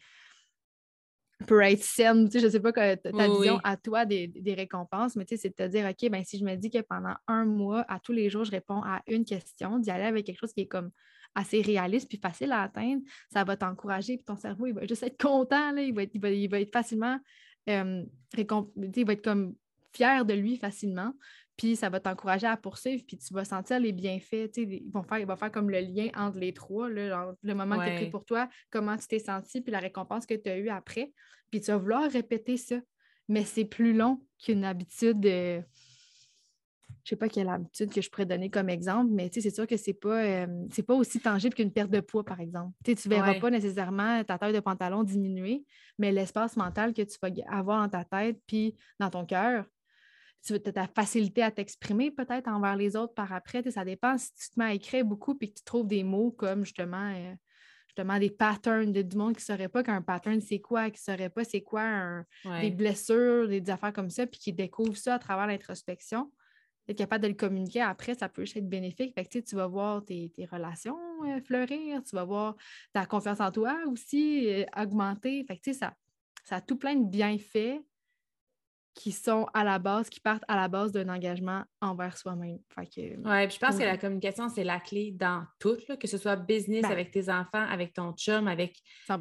[1.47, 2.25] peut être saine.
[2.25, 5.41] Tu sais, je ne sais pas ta vision à toi des, récompenses, mais tu sais,
[5.41, 7.99] c'est de te dire, OK, ben, si je me dis que pendant un mois, à
[7.99, 10.67] tous les jours, je réponds à une question, d'y aller avec quelque chose qui est
[10.67, 10.91] comme
[11.35, 15.03] assez réaliste puis facile à atteindre, ça va t'encourager, puis ton cerveau, il va juste
[15.03, 17.17] être content, là, il, va être, il, va, être facilement,
[17.69, 18.03] euh,
[18.37, 19.55] il va être comme
[19.93, 21.13] fier de lui facilement,
[21.57, 25.19] puis ça va t'encourager à poursuivre, puis tu vas sentir les bienfaits, ils vont faire,
[25.19, 27.95] il va faire comme le lien entre les trois, là, le moment que tu as
[27.95, 31.11] pris pour toi, comment tu t'es senti, puis la récompense que tu as eue après,
[31.49, 32.77] puis tu vas vouloir répéter ça,
[33.27, 35.25] mais c'est plus long qu'une habitude...
[35.25, 35.61] Euh,
[37.03, 39.77] je sais pas quelle habitude que je pourrais donner comme exemple, mais c'est sûr que
[39.77, 42.71] c'est pas, euh, pas aussi tangible qu'une perte de poids, par exemple.
[42.83, 45.65] tu ne verras pas nécessairement ta taille de pantalon diminuer,
[45.97, 49.65] mais l'espace mental que tu vas avoir dans ta tête puis dans ton cœur,
[50.45, 53.69] tu as ta facilité à t'exprimer peut-être envers les autres par après.
[53.69, 56.31] Ça dépend si tu te mets à écrire beaucoup et que tu trouves des mots
[56.31, 57.33] comme justement, euh,
[57.87, 60.99] justement des patterns de, du monde qui ne saurait pas qu'un pattern c'est quoi, qui
[60.99, 62.23] ne saurait pas c'est quoi
[62.59, 66.31] des blessures, des, des, affaires comme ça, puis qui découvrent ça à travers l'introspection
[66.87, 69.13] être capable de le communiquer après, ça peut être bénéfique.
[69.13, 72.55] Fait que, tu vas voir tes, relations euh, fleurir, tu vas voir
[72.93, 75.43] ta confiance en toi aussi euh, augmenter.
[75.45, 75.93] Fait que, ça,
[76.43, 77.81] ça a tout plein de bienfaits
[78.93, 82.59] qui sont à la base, qui partent à la base d'un engagement envers soi-même.
[83.23, 86.81] Oui, je pense que la communication, c'est la clé dans tout, que ce soit business
[86.81, 88.77] ben avec tes enfants, avec ton chum, avec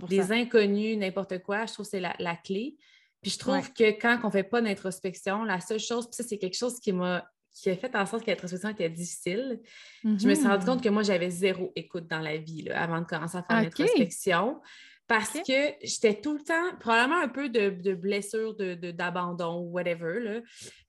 [0.09, 1.67] des inconnus, n'importe quoi.
[1.67, 2.77] Je trouve que c'est la, clé.
[3.23, 6.25] Puis je trouve que quand on ne fait pas d'introspection, la seule chose, puis ça,
[6.25, 9.61] c'est quelque chose qui m'a qui a fait en sorte que l'introspection était difficile.
[10.05, 10.85] Je me suis rendu compte mm-hmm.
[10.85, 14.61] que moi, j'avais zéro écoute dans la vie avant de commencer à faire l'introspection
[15.11, 20.21] parce que j'étais tout le temps, probablement un peu de, de blessure, d'abandon ou whatever,
[20.21, 20.41] là.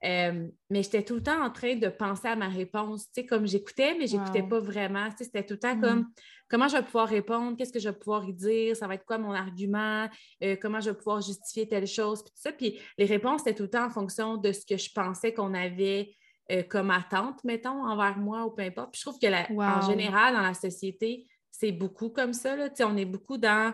[0.03, 3.25] Euh, mais j'étais tout le temps en train de penser à ma réponse, tu sais,
[3.25, 5.09] comme j'écoutais, mais j'écoutais pas vraiment.
[5.17, 6.13] C'était tout le temps comme mm.
[6.49, 9.05] comment je vais pouvoir répondre, qu'est-ce que je vais pouvoir y dire, ça va être
[9.05, 10.07] quoi mon argument,
[10.43, 12.51] euh, comment je vais pouvoir justifier telle chose, puis tout ça.
[12.51, 15.55] Puis les réponses étaient tout le temps en fonction de ce que je pensais qu'on
[15.55, 16.13] avait
[16.51, 18.91] euh, comme attente, mettons, envers moi ou peu importe.
[18.91, 22.55] Puis je trouve que la, en général, dans la société, c'est beaucoup comme ça.
[22.55, 22.69] Là.
[22.81, 23.73] On est beaucoup dans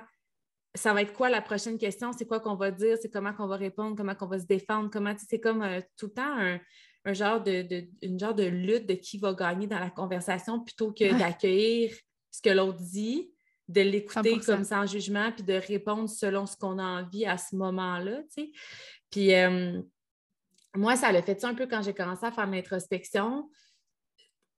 [0.78, 3.48] ça va être quoi la prochaine question, c'est quoi qu'on va dire, c'est comment qu'on
[3.48, 6.38] va répondre, comment qu'on va se défendre, comment c'est comme euh, tout le temps
[7.06, 10.92] un, genre de, une genre de lutte de qui va gagner dans la conversation plutôt
[10.92, 11.96] que d'accueillir
[12.32, 13.32] ce que l'autre dit,
[13.68, 17.56] de l'écouter comme sans jugement, puis de répondre selon ce qu'on a envie à ce
[17.56, 18.22] moment-là.
[19.10, 19.82] Puis euh,
[20.78, 23.50] moi, ça l'a fait ça un peu quand j'ai commencé à faire l'introspection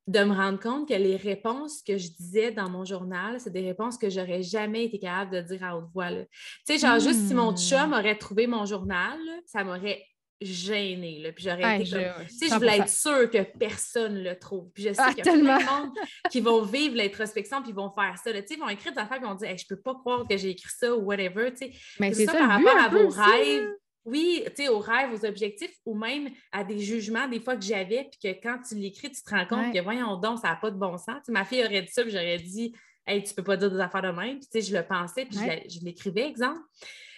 [0.07, 3.61] de me rendre compte que les réponses que je disais dans mon journal, c'est des
[3.61, 6.09] réponses que j'aurais jamais été capable de dire à haute voix.
[6.09, 6.25] Tu
[6.65, 7.93] sais, genre, juste si mon chum hmm.
[7.93, 10.03] aurait trouvé mon journal, ça m'aurait
[10.41, 11.31] gêné.
[11.35, 12.25] Puis j'aurais été comme...
[12.27, 14.71] Tu sais, je voulais être sûre que personne le trouve.
[14.73, 15.91] Puis je sais ah, qu'il y a plein de monde
[16.31, 18.33] qui vont vivre l'introspection puis vont faire ça.
[18.33, 20.27] Tu sais, ils vont écrire des affaires et vont dire hey, «Je peux pas croire
[20.27, 21.51] que j'ai écrit ça» ou whatever.
[21.51, 21.71] Tu sais.
[21.99, 23.69] Mais c'est ça, par rapport à vos rêves
[24.09, 27.63] oui, tu sais, aux rêves, aux objectifs ou même à des jugements des fois que
[27.63, 30.55] j'avais, puis que quand tu l'écris, tu te rends compte que voyons donc, ça n'a
[30.55, 31.27] pas de bon sens.
[31.27, 32.73] ma fille aurait dit ça, puis j'aurais dit
[33.05, 34.37] Hey, tu peux pas dire des affaires de même.
[34.37, 36.61] Puis tu sais, je le pensais, puis je l'écrivais, exemple.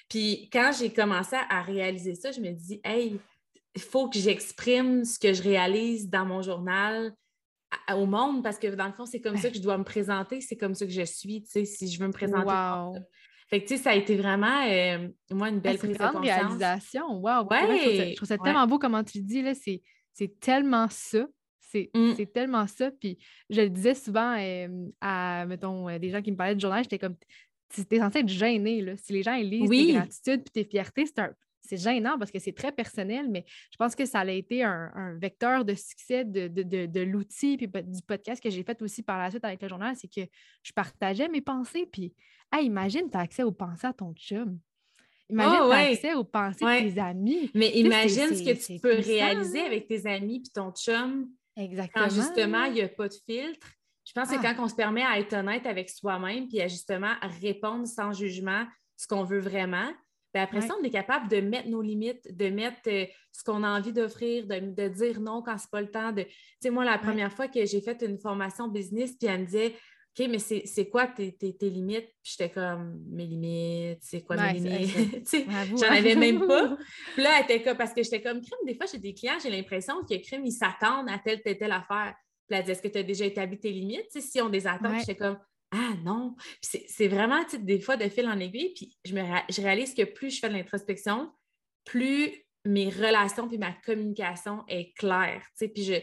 [0.10, 3.20] Puis quand j'ai commencé à réaliser ça, je me dis Hey,
[3.76, 7.14] il faut que j'exprime ce que je réalise dans mon journal
[7.94, 10.42] au monde parce que dans le fond, c'est comme ça que je dois me présenter,
[10.42, 12.46] c'est comme ça que je suis, tu sais, si je veux me présenter.
[12.46, 12.98] Wow.
[13.52, 16.24] Fait que, tu sais, ça a été vraiment, euh, moi, une belle prise de conscience.
[16.24, 17.20] réalisation.
[17.20, 17.48] Wow!
[17.50, 18.12] Ouais.
[18.12, 19.54] Je, trouve ça, tellement beau comment tu le dis, là.
[19.54, 21.28] C'est tellement ça.
[21.74, 22.14] Mm.
[22.16, 22.92] C'est tellement ça.
[22.92, 23.18] Puis
[23.50, 24.68] je le disais souvent euh,
[25.02, 27.16] à, mettons, euh, des gens qui me parlaient de journal, j'étais comme,
[27.70, 28.94] tu es censé être gêné, là.
[28.98, 31.20] Si les gens ils lisent tes gratitudes puis tes fiertés, c'est
[31.78, 35.66] gênant parce que c'est très personnel, mais je pense que ça a été un, vecteur
[35.66, 39.30] de succès de, de, de, l'outil puis du podcast que j'ai fait aussi par la
[39.30, 40.30] suite avec le journal, c'est que
[40.64, 42.14] je partageais mes pensées, puis
[42.54, 44.60] Hey, imagine, tu as accès aux pensées à ton chum.
[45.30, 47.50] Imagine, oh, tu as accès aux pensées de tes amis.
[47.56, 51.30] Mais imagine ce que tu peux réaliser avec tes amis puis ton chum.
[51.56, 52.06] Exactement.
[52.06, 53.68] Quand justement, il n'y a pas de filtre.
[54.06, 54.54] Je pense que ah.
[54.54, 58.66] quand on se permet à être honnête avec soi-même puis à justement répondre sans jugement
[58.98, 59.90] ce qu'on veut vraiment,
[60.34, 63.64] bien après ça, on est capable de mettre nos limites, de mettre euh, ce qu'on
[63.64, 66.12] a envie d'offrir, de, dire non quand c'est pas le temps.
[66.12, 66.24] De...
[66.24, 66.30] Tu
[66.62, 69.76] sais, moi, la première fois que j'ai fait une formation business, puis elle me disait
[70.20, 72.10] OK, mais c'est quoi tes, limites?
[72.22, 75.26] Puis j'étais comme, mes limites, c'est quoi mes limites?
[75.80, 76.76] J'en avais même pas.
[77.14, 79.38] Puis là, elle était comme, parce que j'étais comme, crime, des fois, j'ai des clients,
[79.42, 82.14] j'ai l'impression que crime, ils s'attendent à telle, telle, telle affaire.
[82.46, 84.12] Puis elle dit, est-ce que tu as déjà établi tes limites?
[84.12, 85.38] si on des attentes, j'étais comme,
[85.72, 86.36] ah non.
[86.62, 88.74] C'est vraiment, des fois, de fil en aiguille.
[88.74, 91.32] Puis je, me, je réalise que plus je fais de l'introspection,
[91.86, 92.32] plus
[92.66, 95.44] mes relations puis ma communication est claire.
[95.58, 95.94] Puis je,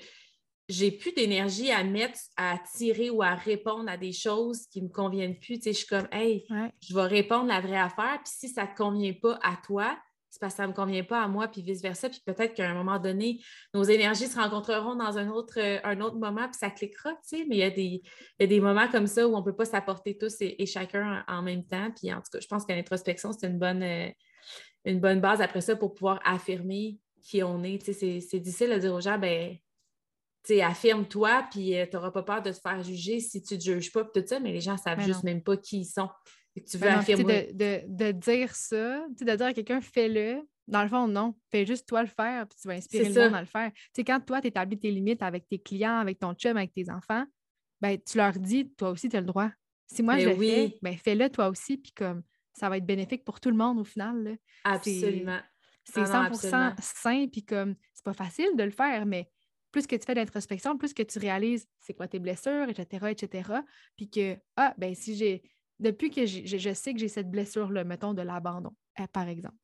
[0.69, 4.89] j'ai plus d'énergie à mettre, à tirer ou à répondre à des choses qui me
[4.89, 5.59] conviennent plus.
[5.59, 6.47] Tu sais, je suis comme, hey,
[6.81, 8.21] je vais répondre la vraie affaire.
[8.25, 9.99] Puis si ça ne te convient pas à toi,
[10.31, 12.09] c'est parce que ça ne me convient pas à moi, puis vice-versa.
[12.09, 13.41] Puis peut-être qu'à un moment donné,
[13.75, 17.47] nos énergies se rencontreront dans un autre, un autre moment, puis ça cliquera, tu sais.
[17.49, 18.03] Mais il y, a des,
[18.39, 21.25] y a des moments comme ça où on ne peut pas s'apporter tous et, chacun
[21.27, 21.91] en, même temps.
[21.97, 24.09] Puis en tout cas, je pense que l'introspection, c'est une bonne, euh,
[24.85, 27.83] une bonne base après ça pour pouvoir affirmer qui on est.
[27.83, 29.57] Tu sais, c'est difficile de dire aux gens, ben
[30.63, 33.65] affirme-toi, puis euh, tu n'auras pas peur de te faire juger si tu ne te
[33.65, 36.09] juges pas, tout ça, mais les gens ne savent juste même pas qui ils sont.
[36.65, 37.51] Tu veux affirmer.
[37.53, 40.43] De, dire ça, de dire à quelqu'un, fais-le.
[40.67, 41.35] Dans le fond, non.
[41.51, 43.71] Fais juste toi le faire, puis tu vas inspirer le monde à le faire.
[43.95, 46.91] sais quand toi, tu établis tes limites avec tes clients, avec ton chum, avec tes
[46.91, 47.25] enfants,
[47.81, 49.51] ben, tu leur dis, toi aussi, tu as le droit.
[49.87, 53.25] Si moi, je le fais, ben, fais-le toi aussi, puis comme ça va être bénéfique
[53.25, 54.37] pour tout le monde au final.
[54.65, 55.41] Absolument.
[55.85, 59.31] C'est 100% sain, puis comme c'est pas facile de le faire, mais
[59.71, 63.51] plus que tu fais d'introspection, plus que tu réalises c'est quoi tes blessures, etc., etc.
[63.97, 65.43] Puis que, ah, ben si j'ai,
[65.81, 69.57] depuis que je sais que j'ai cette blessure-là, mettons de l'abandon, euh, par exemple,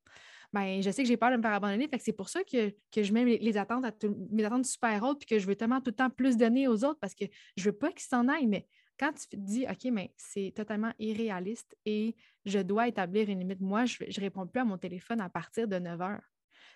[0.54, 1.88] ben, je sais que j'ai peur de me faire abandonner.
[1.88, 3.92] Fait que c'est pour ça que, je mets les, attentes à
[4.30, 6.84] mes attentes super hautes puis que je veux tellement tout le temps plus donner aux
[6.84, 7.24] autres parce que
[7.56, 8.46] je veux pas qu'ils s'en aillent.
[8.46, 8.64] Mais
[8.96, 13.60] quand tu te dis, OK, mais c'est totalement irréaliste et je dois établir une limite,
[13.60, 16.22] moi, je ne réponds plus à mon téléphone à partir de 9 heures.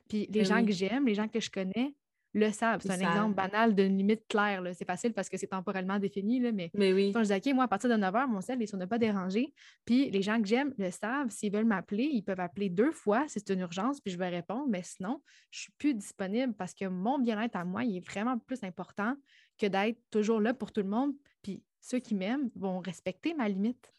[0.09, 1.95] Puis les ben gens que j'aime, les gens que je connais,
[2.35, 2.81] le savent.
[2.83, 4.63] C'est un exemple banal d'une limite claire.
[4.75, 7.13] C'est facile parce que c'est temporellement défini, là, mais, mais oui.
[7.13, 8.87] quand je dis, OK, moi, à partir de 9 h, mon cell est sur ne
[8.87, 9.53] pas déranger.
[9.85, 11.31] Puis les gens que j'aime le savent.
[11.31, 14.29] S'ils veulent m'appeler, ils peuvent appeler deux fois si c'est une urgence, puis je vais
[14.29, 14.67] répondre.
[14.69, 18.07] Mais sinon, je ne suis plus disponible parce que mon bien-être à moi, il est
[18.07, 19.17] vraiment plus important
[19.59, 21.13] que d'être toujours là pour tout le monde.
[21.43, 23.93] Puis ceux qui m'aiment vont respecter ma limite.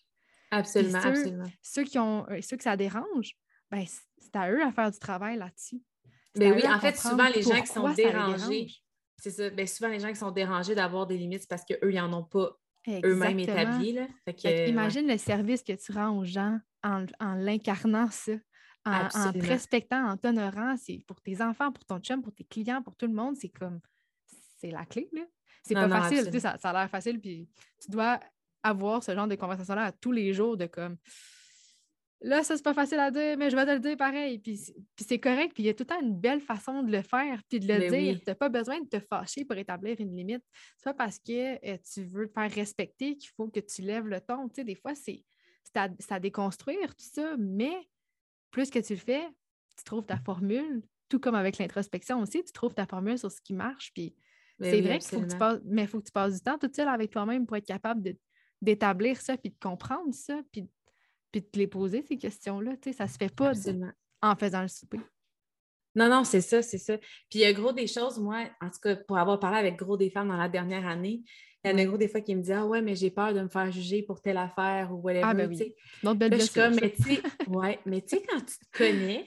[0.51, 1.51] Absolument, ceux, absolument.
[1.61, 3.37] Ceux, qui ont, euh, ceux que ça dérange,
[3.69, 5.81] ben, c'est à eux à faire du travail là-dessus.
[6.37, 8.67] Mais oui, en fait, souvent, les gens qui sont dérangés,
[9.17, 9.49] c'est ça.
[9.49, 12.23] Ben, souvent, les gens qui sont dérangés d'avoir des limites, parce qu'eux, ils n'en ont
[12.23, 13.93] pas eux-mêmes établis.
[13.93, 14.07] Là.
[14.67, 18.33] imagine le service que tu rends aux gens en, l'incarnant ça.
[18.85, 22.81] En, te respectant, en t'honorant, c'est pour tes enfants, pour ton chum, pour tes clients,
[22.81, 23.79] pour tout le monde, c'est comme
[24.57, 25.09] c'est la clé.
[25.13, 25.21] Là.
[25.63, 27.47] C'est pas facile, ça, ça a l'air facile, puis
[27.79, 28.19] tu dois
[28.63, 30.97] avoir ce genre de conversation-là tous les jours de comme
[32.21, 34.39] Là, ça, c'est pas facile à dire, mais je vais te le dire pareil.
[34.39, 34.59] Puis,
[34.97, 35.53] c'est correct.
[35.53, 37.73] Puis il y a tout le temps une belle façon de le faire, puis de
[37.73, 38.19] le dire.
[38.19, 40.43] Tu n'as pas besoin de te fâcher pour établir une limite.
[40.77, 44.07] C'est pas parce que euh, tu veux te faire respecter qu'il faut que tu lèves
[44.07, 44.49] le ton.
[44.49, 45.23] Tu sais, des fois, c'est
[45.75, 47.87] à, déconstruire tout ça, mais
[48.51, 49.25] plus que tu le fais,
[49.77, 53.39] tu trouves ta formule, tout comme avec l'introspection aussi, tu trouves ta formule sur ce
[53.41, 53.91] qui marche.
[53.93, 54.15] Puis
[54.59, 56.57] c'est vrai qu'il faut que tu passes, mais il faut que tu passes du temps
[56.57, 58.13] tout seul avec toi-même pour être capable
[58.61, 60.67] d'établir ça, puis de comprendre ça, puis
[61.31, 62.77] puis de te les poser, ces questions-là.
[62.77, 63.53] Tu sais, ça se fait pas
[64.21, 64.99] en faisant le souper.
[65.95, 66.97] Non, non, c'est ça, c'est ça.
[66.97, 69.77] Puis il y a gros des choses, moi, en tout cas, pour avoir parlé avec
[69.77, 71.23] gros des femmes dans la dernière année,
[71.63, 73.33] il y en a gros des fois qui me disent Ah ouais, mais j'ai peur
[73.33, 75.25] de me faire juger pour telle affaire ou whatever.
[75.25, 75.75] Ah, ben oui.
[76.15, 79.25] belle je suis comme, mais tu sais, ouais, mais tu sais, quand tu te connais,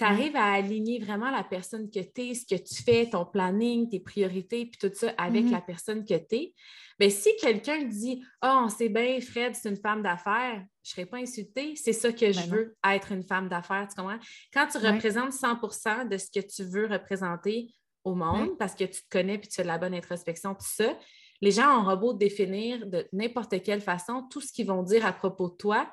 [0.00, 3.26] tu arrives à aligner vraiment la personne que tu es, ce que tu fais, ton
[3.26, 5.50] planning, tes priorités, puis tout ça avec mm-hmm.
[5.50, 6.54] la personne que tu es.
[6.98, 10.90] Bien, si quelqu'un dit Ah, oh, on sait bien, Fred, c'est une femme d'affaires, je
[10.90, 11.76] ne serais pas insultée.
[11.76, 13.88] C'est ça que je ben veux, être une femme d'affaires.
[13.88, 14.18] Tu comprends?
[14.54, 19.02] Quand tu représentes 100% de ce que tu veux représenter au monde, parce que tu
[19.02, 20.96] te connais puis tu fais de la bonne introspection, tout ça,
[21.42, 25.12] les gens ont beau définir de n'importe quelle façon tout ce qu'ils vont dire à
[25.12, 25.92] propos de toi,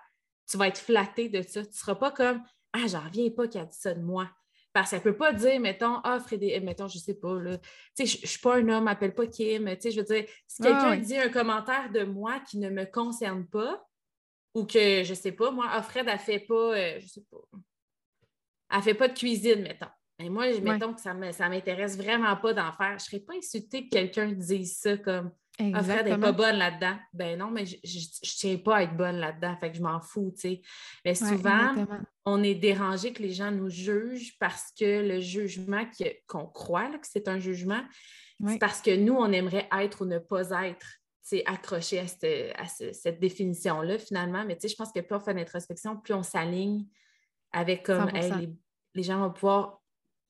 [0.50, 1.62] tu vas être flatté de ça.
[1.64, 2.42] Tu ne seras pas comme
[2.74, 4.30] ah, j'en reviens pas qu'il a dit ça de moi.
[4.74, 7.58] Parce qu'elle ne peut pas dire, mettons, ah, Frédéric, mettons, je ne sais pas, là,
[7.58, 10.06] tu sais, je ne suis pas un homme, appelle pas Kim, tu sais, je veux
[10.06, 13.84] dire, si quelqu'un dit un commentaire de moi qui ne me concerne pas,
[14.54, 17.26] ou que, je ne sais pas, moi, ah, Fred, elle fait pas, euh, je sais
[17.32, 17.38] pas,
[18.72, 19.88] elle fait pas de cuisine, mettons.
[20.20, 22.90] Et moi, mettons que ça ne m'intéresse vraiment pas d'en faire.
[22.90, 26.58] Je ne serais pas insultée que quelqu'un dise ça comme ah, Fred n'est pas bonne
[26.58, 26.96] là-dedans.
[27.14, 30.00] Ben non, mais je ne tiens pas à être bonne là-dedans, fait que je m'en
[30.00, 30.62] fous, tu sais.
[31.04, 31.74] Mais souvent,
[32.26, 35.86] on est dérangé que les gens nous jugent parce que le jugement
[36.28, 37.84] qu'on croit que c'est un jugement,
[38.46, 40.86] c'est parce que nous, on aimerait être ou ne pas être
[41.22, 44.46] c'est accroché à cette, définition-là, finalement.
[44.46, 46.86] Mais tu sais, je pense que plus on fait introspection, plus on s'aligne
[47.52, 48.50] avec comme les,
[48.96, 49.77] les, gens vont pouvoir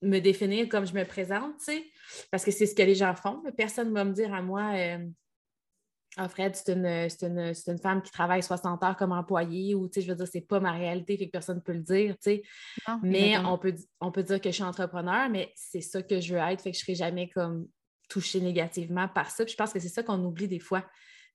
[0.02, 1.86] me définir comme je me présente, tu sais,
[2.32, 3.42] parce que c'est ce que les gens font.
[3.58, 5.06] Personne ne va me dire à moi, euh,
[6.16, 10.12] ah, Fred, c'est une, femme qui travaille 60 heures comme employée, ou, tu sais, je
[10.12, 12.44] veux dire, c'est pas ma réalité, fait que personne ne peut le dire, tu sais.
[13.04, 16.34] mais on peut, on peut dire que je suis entrepreneur, mais c'est ça que je
[16.34, 17.68] veux être, fait que je serai jamais comme
[18.10, 19.46] touchée négativement par ça.
[19.46, 20.82] Puis je pense que c'est ça qu'on oublie des fois.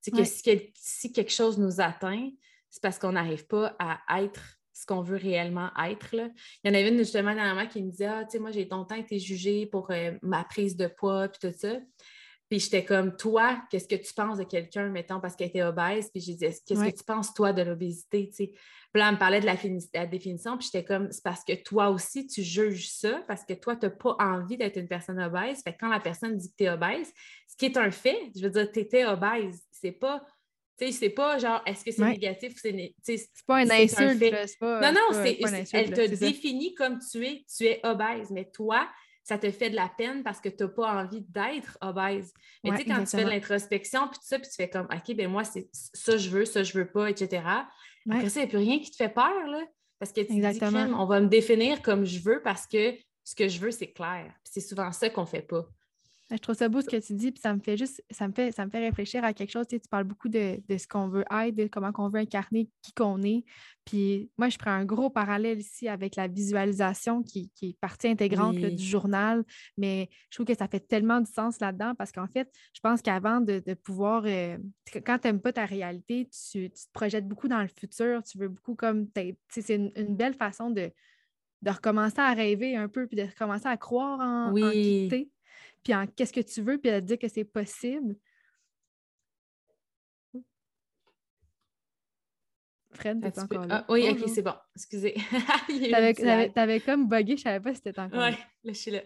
[0.03, 2.31] Tu sais, que si, si quelque chose nous atteint,
[2.71, 4.41] c'est parce qu'on n'arrive pas à être
[4.73, 6.15] ce qu'on veut réellement être.
[6.15, 6.29] Là.
[6.63, 8.65] Il y en avait une justement dernièrement qui me disait Ah, tu sais, moi, j'ai
[8.65, 11.79] longtemps été jugée pour euh, ma prise de poids, puis tout ça.
[12.53, 16.11] Puis j'étais comme, toi, qu'est-ce que tu penses de quelqu'un, mettons, parce qu'elle était obèse?
[16.11, 18.31] Puis j'ai dit, qu'est-ce que tu penses, toi, de l'obésité?
[18.37, 18.53] Puis
[18.93, 22.27] là, elle me parlait de la, définition, puis j'étais comme, c'est parce que toi aussi,
[22.27, 25.63] tu juges ça, parce que toi, tu n'as pas envie d'être une personne obèse.
[25.63, 27.11] Fait que quand la personne dit que tu es obèse,
[27.49, 29.63] ce qui est un fait, je veux dire, tu étais obèse.
[29.71, 30.23] C'est pas
[30.91, 32.95] c'est pas genre, est-ce que c'est négatif ou c'est.
[33.03, 34.23] C'est pas un insulte.
[34.61, 35.23] non, non,
[35.73, 37.45] elle te définit comme tu es.
[37.55, 38.89] Tu es obèse, mais toi,
[39.23, 42.33] ça te fait de la peine parce que tu n'as pas envie d'être obèse.
[42.65, 44.89] Mais tu sais, quand tu fais de l'introspection, puis tout ça, puis tu fais comme,
[44.93, 47.43] OK, ben moi, c'est ça je veux, ça je veux pas, etc.
[48.11, 49.63] Après ça, il n'y a plus rien qui te fait peur, là.
[49.99, 50.87] Parce que tu exactement.
[50.87, 53.93] dis, on va me définir comme je veux parce que ce que je veux, c'est
[53.93, 54.35] clair.
[54.43, 55.65] c'est souvent ça qu'on ne fait pas.
[56.33, 58.33] Je trouve ça beau ce que tu dis, puis ça me fait juste, ça me
[58.33, 59.67] fait, ça me fait réfléchir à quelque chose.
[59.67, 62.71] Tu, sais, tu parles beaucoup de, ce qu'on veut être, de comment on veut incarner
[62.81, 63.45] qui qu'on est.
[63.85, 68.57] Puis moi, je prends un gros parallèle ici avec la visualisation qui, est partie intégrante
[68.57, 69.45] du journal,
[69.77, 73.03] mais je trouve que ça fait tellement du sens là-dedans parce qu'en fait, je pense
[73.03, 74.57] qu'avant de, pouvoir, euh,
[75.05, 78.49] quand tu n'aimes pas ta réalité, tu, te projettes beaucoup dans le futur, tu veux
[78.49, 79.07] beaucoup comme,
[79.49, 80.91] c'est une belle façon de
[81.63, 85.31] de recommencer à rêver un peu, puis de recommencer à croire en, oui.
[85.83, 88.17] Puis en qu'est-ce que tu veux, puis à dire que c'est possible.
[92.95, 93.85] Fred, t'es encore là?
[93.89, 94.55] Ah, oui, ok, c'est bon.
[94.77, 95.17] Excusez.
[96.55, 98.31] T'avais comme bugué, je savais pas si t'étais encore là.
[98.31, 99.01] Oui, là, je suis là.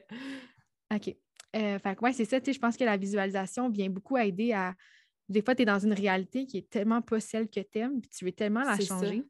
[0.95, 1.15] OK.
[1.55, 2.39] Euh, fait ouais, c'est ça.
[2.45, 4.75] Je pense que la visualisation vient beaucoup aider à.
[5.29, 8.01] Des fois, tu es dans une réalité qui est tellement pas celle que tu aimes,
[8.01, 9.25] puis tu veux tellement la changer.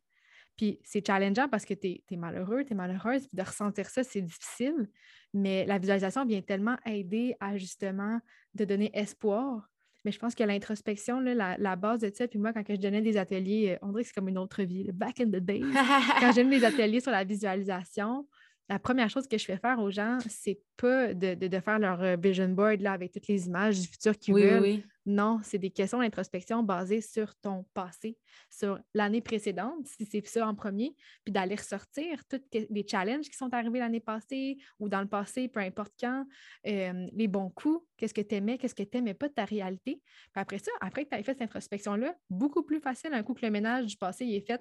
[0.57, 4.03] Puis c'est challengeant parce que tu es, malheureux, tu es malheureuse, puis de ressentir ça,
[4.03, 4.89] c'est difficile.
[5.35, 8.21] Mais la visualisation vient tellement aider à justement
[8.55, 9.69] de donner espoir.
[10.05, 13.17] Mais je pense que l'introspection, la, base de ça, puis moi, quand je donnais des
[13.17, 15.65] ateliers, euh, on dirait que c'est comme une autre vie, back in the days,
[16.21, 18.27] quand donnais des ateliers sur la visualisation,
[18.69, 22.17] la première chose que je fais faire aux gens, c'est pas de, faire leur euh,
[22.17, 24.83] vision board là, avec toutes les images du futur qu'ils veulent.
[25.07, 28.19] Non, c'est des questions d'introspection basées sur ton passé,
[28.51, 33.37] sur l'année précédente, si c'est ça en premier, puis d'aller ressortir tous les challenges qui
[33.37, 36.27] sont arrivés l'année passée ou dans le passé, peu importe quand,
[36.67, 39.45] euh, les bons coups, qu'est-ce que tu aimais, qu'est-ce que tu n'aimais pas de ta
[39.45, 40.03] réalité.
[40.33, 43.35] Puis après ça, après que tu aies fait cette introspection-là, beaucoup plus facile un coup
[43.35, 44.61] que le ménage du passé est fait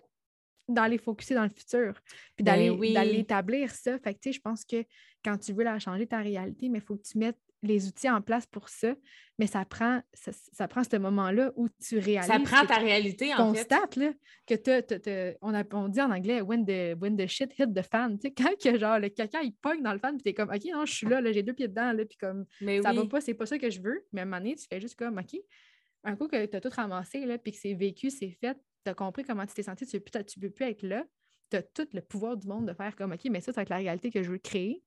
[0.68, 1.99] d'aller focuser dans le futur,
[2.36, 3.97] puis d'aller ben établir ça.
[3.99, 4.84] Fait que, je pense que
[5.24, 8.09] quand tu veux la changer, ta réalité, mais il faut que tu mettes les outils
[8.09, 8.95] en place pour ça,
[9.39, 12.28] mais ça prend, ça, prend ce moment-là où tu réalises.
[12.28, 14.11] Ça prend ta réalité, en constate, Là,
[14.47, 18.18] que on, a, on dit en anglais when the, when the shit hit the fan.
[18.20, 20.49] Tu sais, quand que, genre, le caca, il pogne dans le fan, puis t'es comme,
[20.49, 22.93] OK, non, je suis là, là j'ai deux pieds dedans, là, puis comme, mais ça
[22.93, 24.05] va pas, c'est pas ça que je veux.
[24.13, 25.39] Mais à un moment donné, tu fais juste comme, OK,
[26.03, 28.90] un coup que tu as tout ramassé, là, puis que c'est vécu, c'est fait, tu
[28.90, 31.04] as compris comment tu t'es senti, tu ne peux plus être là,
[31.50, 33.62] tu as tout le pouvoir du monde de faire comme OK, mais ça, ça va
[33.64, 34.84] être la réalité que je veux créer.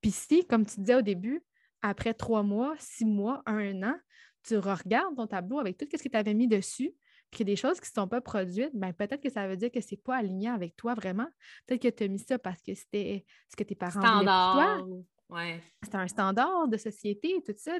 [0.00, 1.42] Puis si, comme tu disais au début,
[1.82, 3.96] après trois mois, six mois, un an,
[4.42, 6.94] tu regardes ton tableau avec tout ce que tu avais mis dessus,
[7.30, 9.46] puis qu'il y a des choses qui ne sont pas produites, ben peut-être que ça
[9.46, 11.28] veut dire que ce n'est pas aligné avec toi vraiment.
[11.66, 14.24] Peut-être que tu as mis ça parce que c'était ce que tes parents voulaient pour
[14.24, 14.86] toi.
[15.28, 15.60] Ouais.
[15.82, 17.78] C'était un standard de société, tout ça.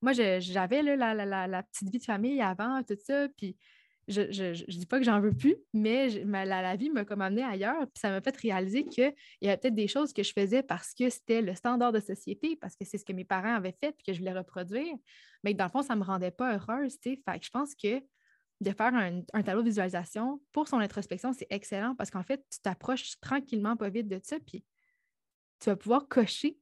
[0.00, 3.28] Moi, j'avais la, la, la, petite vie de famille avant, tout ça.
[3.36, 3.56] Puis
[4.08, 7.82] je, je, dis pas que j'en veux plus, mais la, vie m'a comme amené ailleurs,
[7.82, 10.92] puis ça m'a fait réaliser qu'il y avait peut-être des choses que je faisais parce
[10.94, 13.92] que c'était le standard de société, parce que c'est ce que mes parents avaient fait,
[13.92, 14.94] puis que je voulais reproduire,
[15.44, 18.02] mais dans le fond, ça ne me rendait pas heureuse, Fait que je pense que
[18.60, 22.60] de faire un, tableau de visualisation pour son introspection, c'est excellent parce qu'en fait, tu
[22.60, 24.64] t'approches tranquillement, pas vite de ça, puis
[25.60, 26.58] tu vas pouvoir cocher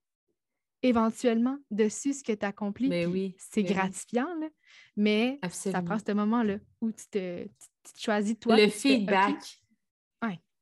[0.83, 2.89] éventuellement dessus ce que tu as accompli.
[2.89, 3.35] Mais oui.
[3.39, 4.49] C'est gratifiant, là.
[4.97, 7.47] mais ça prend ce moment-là où tu te,
[7.99, 8.57] choisis toi.
[8.57, 9.37] Le feedback.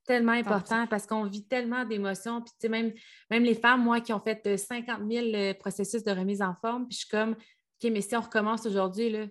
[0.05, 2.41] Tellement important parce qu'on vit tellement d'émotions.
[2.41, 2.95] Puis, même,
[3.31, 6.89] même les femmes, moi, qui ont fait 50 000 euh, processus de remise en forme,
[6.89, 9.27] puis je suis comme, OK, mais si on recommence aujourd'hui, là,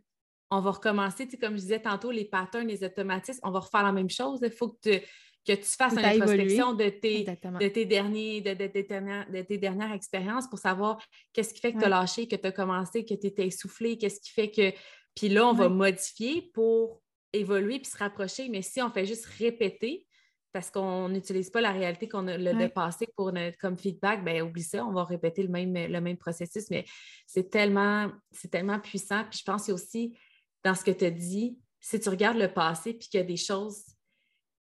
[0.52, 3.92] on va recommencer, comme je disais tantôt, les patterns, les automatismes, on va refaire la
[3.92, 4.40] même chose.
[4.44, 5.06] Il faut que tu
[5.48, 9.58] que tu fasses une introspection de tes, de tes, derniers, de, tes dernières, de tes
[9.58, 13.06] dernières expériences pour savoir qu'est-ce qui fait que tu as lâché, que tu as commencé,
[13.06, 14.74] que tu étais essoufflé, qu'est-ce qui fait que.
[15.16, 18.50] Puis là, on va modifier pour évoluer puis se rapprocher.
[18.50, 20.06] Mais si on fait juste répéter,
[20.52, 23.32] parce qu'on n'utilise pas la réalité qu'on a le passé pour
[23.62, 26.70] comme feedback, ben oublie ça, on va répéter le même, le même processus.
[26.70, 26.86] Mais
[27.26, 29.24] c'est tellement, c'est tellement puissant.
[29.30, 30.18] Puis je pense aussi
[30.64, 33.26] dans ce que tu as dit, si tu regardes le passé puis qu'il y a
[33.26, 33.97] des choses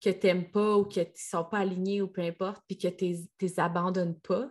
[0.05, 2.77] que tu n'aimes pas ou que tu ne sont pas alignés ou peu importe, puis
[2.77, 4.51] que tu ne les abandonnes pas,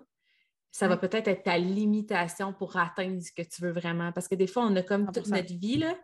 [0.72, 4.12] ça va peut-être être ta limitation pour atteindre ce que tu veux vraiment.
[4.12, 5.96] Parce que des fois, on a comme toute notre vie, là,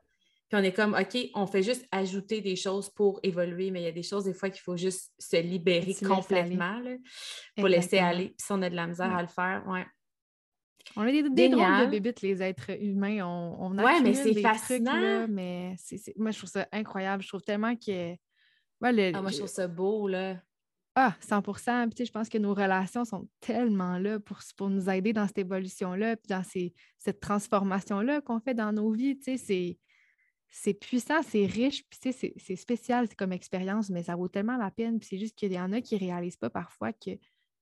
[0.50, 3.86] puis on est comme, OK, on fait juste ajouter des choses pour évoluer, mais il
[3.86, 6.82] y a des choses, des fois, qu'il faut juste se libérer complètement
[7.56, 8.30] pour laisser aller.
[8.30, 9.86] Puis si on a de la misère à le faire, ouais.
[10.96, 13.24] On a des, des drôles de bébites, les êtres humains.
[13.26, 15.28] On, a ouais, mais c'est fascinant.
[15.28, 15.76] mais
[16.16, 17.22] moi, je trouve ça incroyable.
[17.22, 18.16] Je trouve tellement que
[18.82, 20.38] ah, moi, je trouve ça beau, là.
[20.96, 21.42] Ah, 100
[21.96, 25.38] Puis, je pense que nos relations sont tellement là pour, pour nous aider dans cette
[25.38, 26.44] évolution-là, puis dans
[26.98, 29.18] cette transformation-là qu'on fait dans nos vies.
[29.18, 29.78] Tu sais,
[30.50, 35.00] c'est puissant, c'est riche, puis c'est spécial comme expérience, mais ça vaut tellement la peine.
[35.00, 37.12] Puis c'est juste qu'il y en a qui ne réalisent pas parfois que,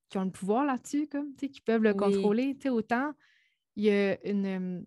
[0.08, 2.54] qui ont le pouvoir là-dessus, comme, tu sais, qui peuvent le contrôler.
[2.54, 3.12] Tu sais, autant,
[3.76, 4.84] il y a une...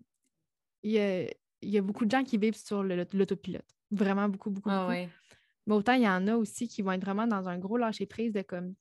[0.82, 1.22] Il y a,
[1.62, 3.64] il y a beaucoup de gens qui vivent sur l'autopilote.
[3.92, 5.10] Vraiment beaucoup, beaucoup, ah beaucoup.
[5.66, 8.32] Mais autant il y en a aussi qui vont être vraiment dans un gros lâcher-prise
[8.32, 8.74] de comme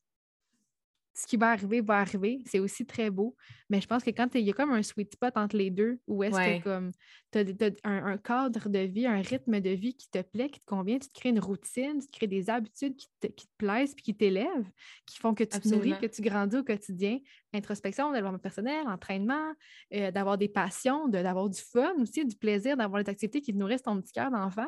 [1.14, 2.42] ce qui va arriver va arriver.
[2.46, 3.36] C'est aussi très beau.
[3.70, 6.00] Mais je pense que quand il y a comme un sweet spot entre les deux,
[6.08, 6.92] où est-ce que comme
[7.32, 10.66] tu as, un, cadre de vie, un rythme de vie qui te plaît, qui te
[10.66, 13.54] convient, tu te crées une routine, tu te crées des habitudes qui te, qui te
[13.58, 14.72] plaisent puis qui t'élèvent,
[15.06, 17.20] qui font que tu te nourris, que tu grandis au quotidien.
[17.54, 19.54] Introspection, développement personnel, entraînement,
[19.94, 23.84] euh, d'avoir des passions, d'avoir du fun aussi, du plaisir, d'avoir des activités qui nourrissent
[23.84, 24.68] ton petit cœur d'enfant.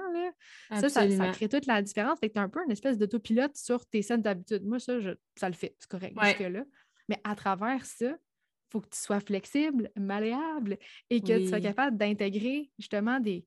[0.69, 2.19] Ça, ça, ça, crée toute la différence.
[2.19, 4.65] Fait que tu as un peu une espèce d'autopilote sur tes scènes d'habitude.
[4.65, 5.75] Moi, ça, je, ça le fait.
[5.79, 6.65] C'est correct là
[7.09, 10.77] Mais à travers ça, il faut que tu sois flexible, malléable
[11.09, 13.45] et que tu sois capable d'intégrer justement des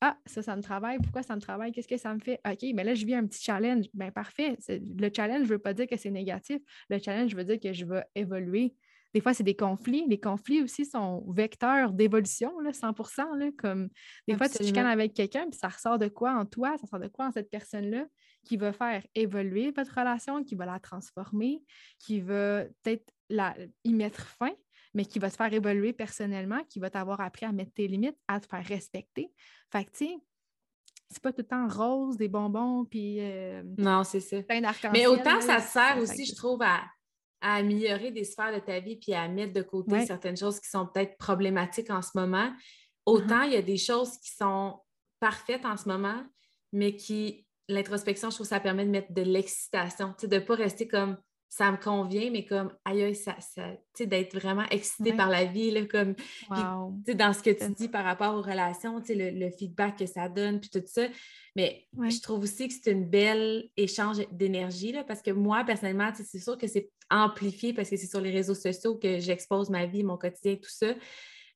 [0.00, 0.98] Ah, ça, ça me travaille.
[0.98, 1.72] Pourquoi ça me travaille?
[1.72, 2.40] Qu'est-ce que ça me fait?
[2.46, 3.86] OK, mais là, je vis un petit challenge.
[3.92, 4.56] Bien, parfait.
[4.68, 6.58] Le challenge ne veut pas dire que c'est négatif.
[6.88, 8.74] Le challenge veut dire que je vais évoluer.
[9.14, 10.04] Des fois, c'est des conflits.
[10.06, 12.94] Les conflits aussi sont vecteurs d'évolution, 100
[13.34, 13.88] là, Comme
[14.28, 17.00] des fois, tu chicanes avec quelqu'un, puis ça ressort de quoi en toi, ça sort
[17.00, 18.06] de quoi en cette personne-là
[18.44, 21.62] qui va faire évoluer votre relation, qui va la transformer,
[21.98, 23.12] qui va peut-être
[23.84, 24.52] y mettre fin,
[24.94, 28.16] mais qui va te faire évoluer personnellement, qui va t'avoir appris à mettre tes limites,
[28.26, 29.32] à te faire respecter.
[29.70, 30.16] Fait que, tu sais,
[31.10, 33.18] c'est pas tout le temps rose, des bonbons, puis.
[33.20, 34.36] Euh, non, c'est ça.
[34.92, 36.82] Mais autant ça sert aussi, je trouve, à,
[37.40, 40.86] améliorer des sphères de ta vie, puis à mettre de côté certaines choses qui sont
[40.86, 42.52] peut-être problématiques en ce moment.
[43.06, 43.46] Autant uh-huh.
[43.46, 44.80] il y a des choses qui sont
[45.20, 46.22] parfaites en ce moment,
[46.72, 50.56] mais qui, l'introspection, je trouve que ça permet de mettre de l'excitation, de ne pas
[50.56, 51.16] rester comme
[51.48, 55.84] ça me convient, mais comme aïe, ça, ça d'être vraiment excité par la vie, là,
[55.86, 56.14] comme
[56.50, 60.60] dans ce que tu dis par rapport aux relations, le, le feedback que ça donne,
[60.60, 61.06] puis tout ça.
[61.56, 66.38] Mais je trouve aussi que c'est une belle échange d'énergie, parce que moi, personnellement, c'est
[66.38, 70.04] sûr que c'est amplifié parce que c'est sur les réseaux sociaux que j'expose ma vie,
[70.04, 70.94] mon quotidien, tout ça.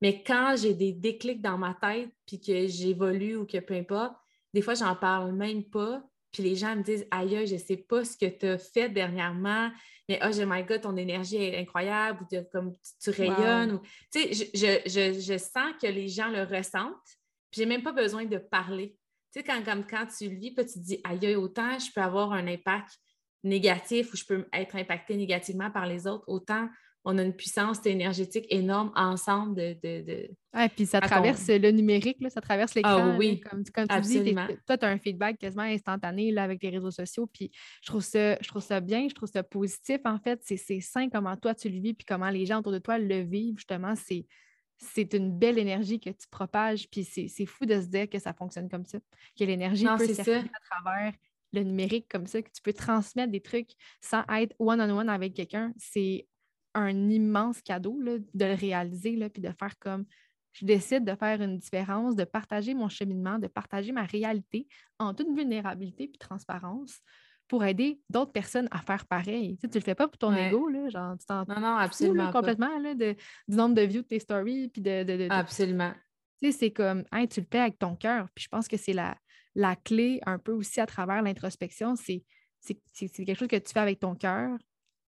[0.01, 4.15] Mais quand j'ai des déclics dans ma tête, puis que j'évolue ou que peu importe,
[4.55, 6.03] des fois, j'en parle même pas,
[6.33, 8.89] puis les gens me disent Aïe, je ne sais pas ce que tu as fait
[8.89, 9.71] dernièrement,
[10.09, 13.81] mais oh my God, ton énergie est incroyable, ou comme tu, rayonnes.
[14.13, 16.97] Tu sais, je, sens que les gens le ressentent,
[17.51, 18.97] puis j'ai même pas besoin de parler.
[19.33, 21.93] Tu sais, quand, comme, quand tu le vis, puis tu te dis Aïe, autant je
[21.95, 22.99] peux avoir un impact
[23.45, 26.69] négatif ou je peux être impacté négativement par les autres, autant
[27.05, 29.77] on a une puissance énergétique énorme ensemble de.
[29.83, 33.13] de, puis ça traverse le numérique, là, ça traverse l'écran.
[33.15, 34.35] Ah oui, comme, tu dis,
[34.67, 37.27] toi, tu as un feedback quasiment instantané là, avec les réseaux sociaux.
[37.27, 37.51] Puis
[37.83, 39.99] je trouve, ça, je trouve ça bien, je trouve ça positif.
[40.05, 42.79] En fait, c'est sain comment toi tu le vis, puis comment les gens autour de
[42.79, 43.57] toi le vivent.
[43.57, 44.27] Justement, c'est.
[44.85, 48.33] C'est une belle énergie que tu propages, puis c'est fou de se dire que ça
[48.33, 48.99] fonctionne comme ça,
[49.39, 51.13] que l'énergie peut circuler à travers
[51.53, 55.09] le numérique comme ça, que tu peux transmettre des trucs sans être one-on-one -on -one
[55.09, 55.73] avec quelqu'un.
[55.77, 56.27] C'est
[56.75, 60.05] un immense cadeau de le réaliser, là, puis de faire comme
[60.53, 64.69] je décide de faire une différence, de partager mon cheminement, de partager ma réalité
[64.99, 67.01] en toute vulnérabilité puis transparence
[67.49, 69.59] pour aider d'autres personnes à faire pareil.
[69.59, 72.31] Tu ne le fais pas pour ton ego, là, genre tu t'en Non, non, absolument.
[72.31, 73.15] complètement là, de,
[73.49, 74.69] du nombre de views de tes stories.
[74.69, 75.93] Puis de, absolument.
[76.41, 78.29] Tu sais, c'est comme tu le fais avec ton cœur.
[78.35, 79.17] Puis je pense que c'est la,
[79.55, 82.25] la clé un peu aussi à travers l'introspection, c'est
[83.01, 84.57] quelque chose que tu fais avec ton cœur,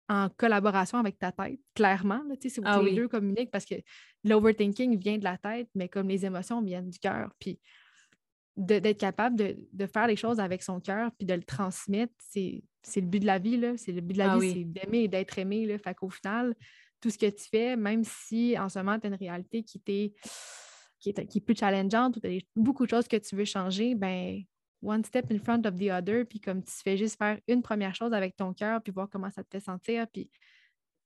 [0.09, 2.23] en collaboration avec ta tête, clairement.
[2.41, 3.77] C'est où ah les deux communiquent parce que
[4.23, 7.31] l'overthinking vient de la tête, mais comme les émotions viennent du cœur.
[7.39, 7.59] Puis
[8.57, 12.63] d'être capable de, faire les choses avec son cœur puis de le transmettre, c'est
[12.97, 13.61] le but de la vie.
[13.77, 15.67] C'est le but de la ah vie, c'est d'aimer et d'être aimé.
[15.67, 15.79] Là.
[15.79, 16.55] Fait qu'au final,
[17.01, 19.81] tout ce que tu fais, même si en ce moment, tu as une réalité qui,
[19.81, 20.13] qui,
[21.11, 23.95] est, qui est plus challengeante ou tu as beaucoup de choses que tu veux changer,
[23.95, 24.43] ben
[24.85, 27.95] one step in front of the other, puis comme tu fais juste faire une première
[27.95, 30.31] chose avec ton cœur, puis voir comment ça te fait sentir, puis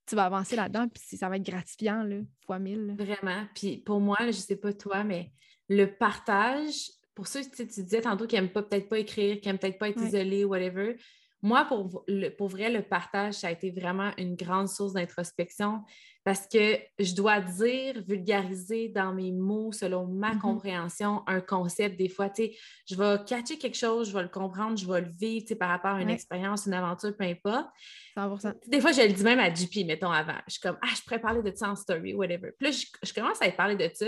[0.06, 2.16] tu vas avancer là-dedans, puis ça va être gratifiant, là,
[2.46, 2.94] fois mille.
[2.98, 3.46] Vraiment.
[3.54, 5.30] Puis pour moi, je ne sais pas toi, mais
[5.68, 9.78] le partage, pour ceux, tu disais tantôt qu'ils n'aiment peut-être pas écrire, qu'ils n'aiment peut-être
[9.78, 10.96] pas être isolés, whatever.
[11.42, 12.04] Moi, pour,
[12.36, 15.82] pour vrai, le partage, ça a été vraiment une grande source d'introspection
[16.24, 20.38] parce que je dois dire, vulgariser dans mes mots, selon ma mm-hmm.
[20.40, 21.96] compréhension, un concept.
[21.96, 25.00] Des fois, tu sais, je vais catcher quelque chose, je vais le comprendre, je vais
[25.00, 27.68] le vivre, tu sais, par rapport à une expérience, une aventure, peu importe.
[28.14, 28.54] 100%.
[28.66, 30.36] Des fois, je le dis même à JP, mettons, avant.
[30.46, 32.50] Je suis comme, ah, je pourrais parler de ça en story, whatever.
[32.58, 34.06] Puis là, je, commence à parler de ça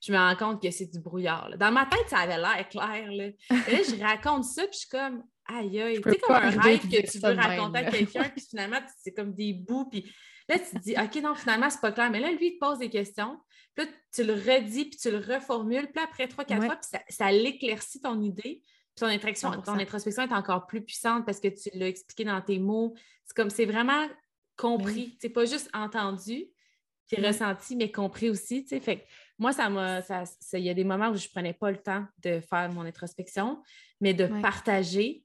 [0.00, 1.50] je me rends compte que c'est du brouillard.
[1.58, 3.10] Dans ma tête, ça avait l'air clair.
[3.10, 3.24] Là.
[3.24, 6.00] Et là, je raconte ça, puis je suis comme, aïe, aïe.
[6.00, 9.34] Tu sais, comme un rêve que tu veux raconter à quelqu'un, puis finalement, c'est comme
[9.34, 10.10] des bouts, puis
[10.48, 12.10] Là, tu te dis, OK, non, finalement, c'est pas clair.
[12.10, 13.38] Mais là, lui, il te pose des questions.
[13.74, 15.90] Puis là, tu le redis, puis tu le reformules.
[15.92, 18.62] Puis après trois, quatre fois, puis ça, ça l'éclaircit ton idée.
[18.62, 22.40] Puis ton, introspection, ton introspection est encore plus puissante parce que tu l'as expliqué dans
[22.40, 22.94] tes mots.
[23.26, 24.08] C'est comme, c'est vraiment
[24.56, 25.18] compris.
[25.20, 26.46] C'est pas juste entendu,
[27.06, 28.62] puis ressenti, mais compris aussi.
[28.62, 28.80] Tu sais.
[28.80, 29.06] Fait
[29.38, 30.00] moi, ça m'a.
[30.54, 33.62] Il y a des moments où je prenais pas le temps de faire mon introspection,
[34.00, 35.24] mais de partager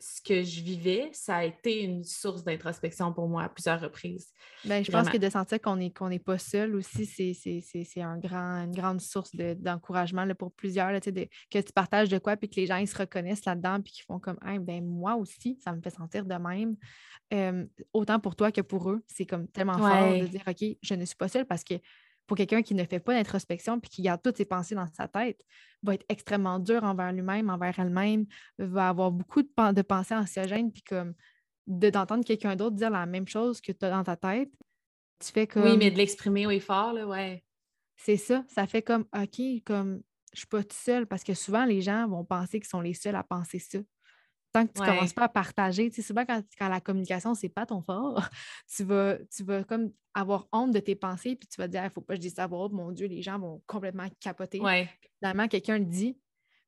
[0.00, 4.32] ce que je vivais, ça a été une source d'introspection pour moi à plusieurs reprises.
[4.64, 8.74] Bien, je pense que de sentir qu'on n'est pas seul aussi, c'est un grand, une
[8.74, 12.66] grande source d'encouragement pour plusieurs, là, de, que tu partages de quoi, puis que les
[12.66, 15.90] gens ils se reconnaissent là-dedans, puis qu'ils font comme ben, moi aussi, ça me fait
[15.90, 16.76] sentir de même.
[17.92, 21.04] autant pour toi que pour eux, c'est comme tellement fort de dire OK, je ne
[21.04, 21.74] suis pas seule parce que
[22.30, 25.08] pour quelqu'un qui ne fait pas d'introspection puis qui garde toutes ses pensées dans sa
[25.08, 25.44] tête,
[25.82, 28.24] va être extrêmement dur envers lui-même, envers elle-même,
[28.56, 31.14] va avoir beaucoup de, de pensées anxiogènes, puis comme
[31.66, 34.52] d'entendre quelqu'un d'autre dire la même chose que tu as dans ta tête,
[35.18, 35.64] tu fais comme.
[35.64, 37.42] Oui, mais de l'exprimer oui fort, là, ouais.
[37.96, 38.44] C'est ça.
[38.46, 40.00] Ça fait comme OK, comme
[40.32, 42.94] je suis pas toute seule parce que souvent les gens vont penser qu'ils sont les
[42.94, 43.80] seuls à penser ça.
[44.52, 47.34] Tant que tu ne commences pas à partager, tu sais, souvent quand, quand la communication,
[47.34, 48.28] c'est pas ton fort,
[48.76, 51.82] tu vas, tu vas comme avoir honte de tes pensées, puis tu vas te dire,
[51.82, 54.08] il ne faut pas que je dise ça, oh, mon Dieu, les gens vont complètement
[54.18, 54.60] capoter.
[54.60, 54.88] Ouais.
[55.18, 56.18] Finalement, quelqu'un le dit,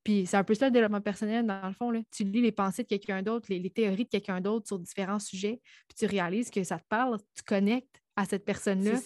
[0.04, 1.90] puis c'est un peu ça le développement personnel, dans le fond.
[1.90, 2.00] Là.
[2.10, 5.60] Tu lis les pensées de quelqu'un d'autre, les, théories de quelqu'un d'autre sur différents sujets,
[5.88, 8.98] puis tu réalises que ça te parle, tu connectes à cette personne-là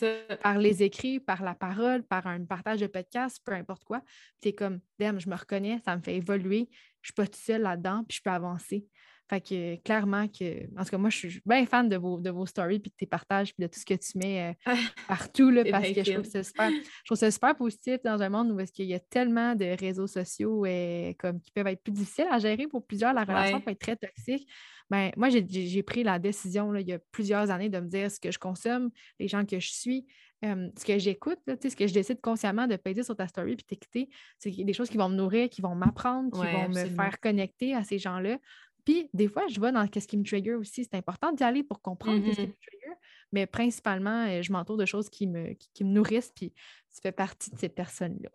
[0.43, 4.03] par les écrits, par la parole, par un partage de podcast, peu importe quoi.
[4.43, 6.68] Tu es comme, damn, je me reconnais, ça me fait évoluer,
[7.07, 8.84] je suis pas toute seule là-dedans, puis je peux avancer.
[9.28, 12.30] Fait que clairement que, en tout cas, moi, je suis bien fan de vos, de
[12.30, 14.74] vos stories, puis de tes partages, puis de tout ce que tu mets euh,
[15.09, 18.28] partout, là, parce que je trouve, ça super, je trouve ça super positif dans un
[18.28, 21.92] monde où il y a tellement de réseaux sociaux euh, comme, qui peuvent être plus
[21.92, 23.14] difficiles à gérer pour plusieurs.
[23.14, 24.48] La relation peut être très toxique.
[24.90, 28.11] Ben, moi, j'ai pris la décision là, il y a plusieurs années de me dire
[28.11, 28.90] ce que je consomme,
[29.20, 30.07] les gens que je suis,
[30.43, 34.09] ce que j'écoute, ce que je décide consciemment de payer sur ta story puis t'écouter,
[34.39, 37.74] c'est des choses qui vont me nourrir, qui vont m'apprendre, qui vont me faire connecter
[37.74, 38.39] à ces gens-là.
[38.87, 40.84] Puis, des fois, je vois dans ce qui me trigger aussi.
[40.84, 42.47] C'est important d'y aller pour comprendre ce qui mm-hmm.
[42.47, 42.95] me trigger,
[43.32, 47.11] mais principalement, euh, je m'entoure de choses qui me, qui, me nourrissent, puis tu fais
[47.11, 48.30] partie de ces personnes-là.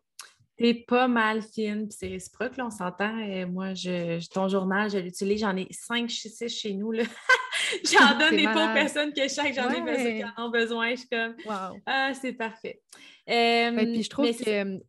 [0.58, 3.18] T'es pas mal fine, puis c'est réciproque, là, on s'entend.
[3.18, 6.92] Euh, moi, je, ton journal, je l'utilise, j'en ai 5, 6 chez nous.
[6.92, 7.04] Là.
[7.92, 10.92] j'en donne des pauvres personnes que chaque j'en ai besoin, qui en ont besoin.
[10.92, 11.36] Je suis comme,
[11.86, 12.82] ah, c'est parfait.
[13.30, 14.80] Euh, puis je trouve que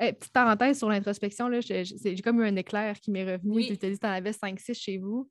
[0.00, 3.66] eh, petite parenthèse sur l'introspection, j'ai comme eu un éclair qui m'est revenu.
[3.66, 5.28] Tu te dis que tu en avais 5-6 chez vous.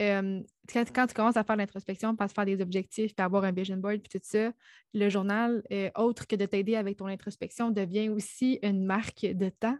[0.00, 4.00] Quand, tu commences à faire l'introspection, à faire des objectifs, puis avoir un vision board,
[4.00, 4.52] puis tout ça,
[4.94, 9.48] le journal, euh, autre que de t'aider avec ton introspection, devient aussi une marque de
[9.48, 9.78] temps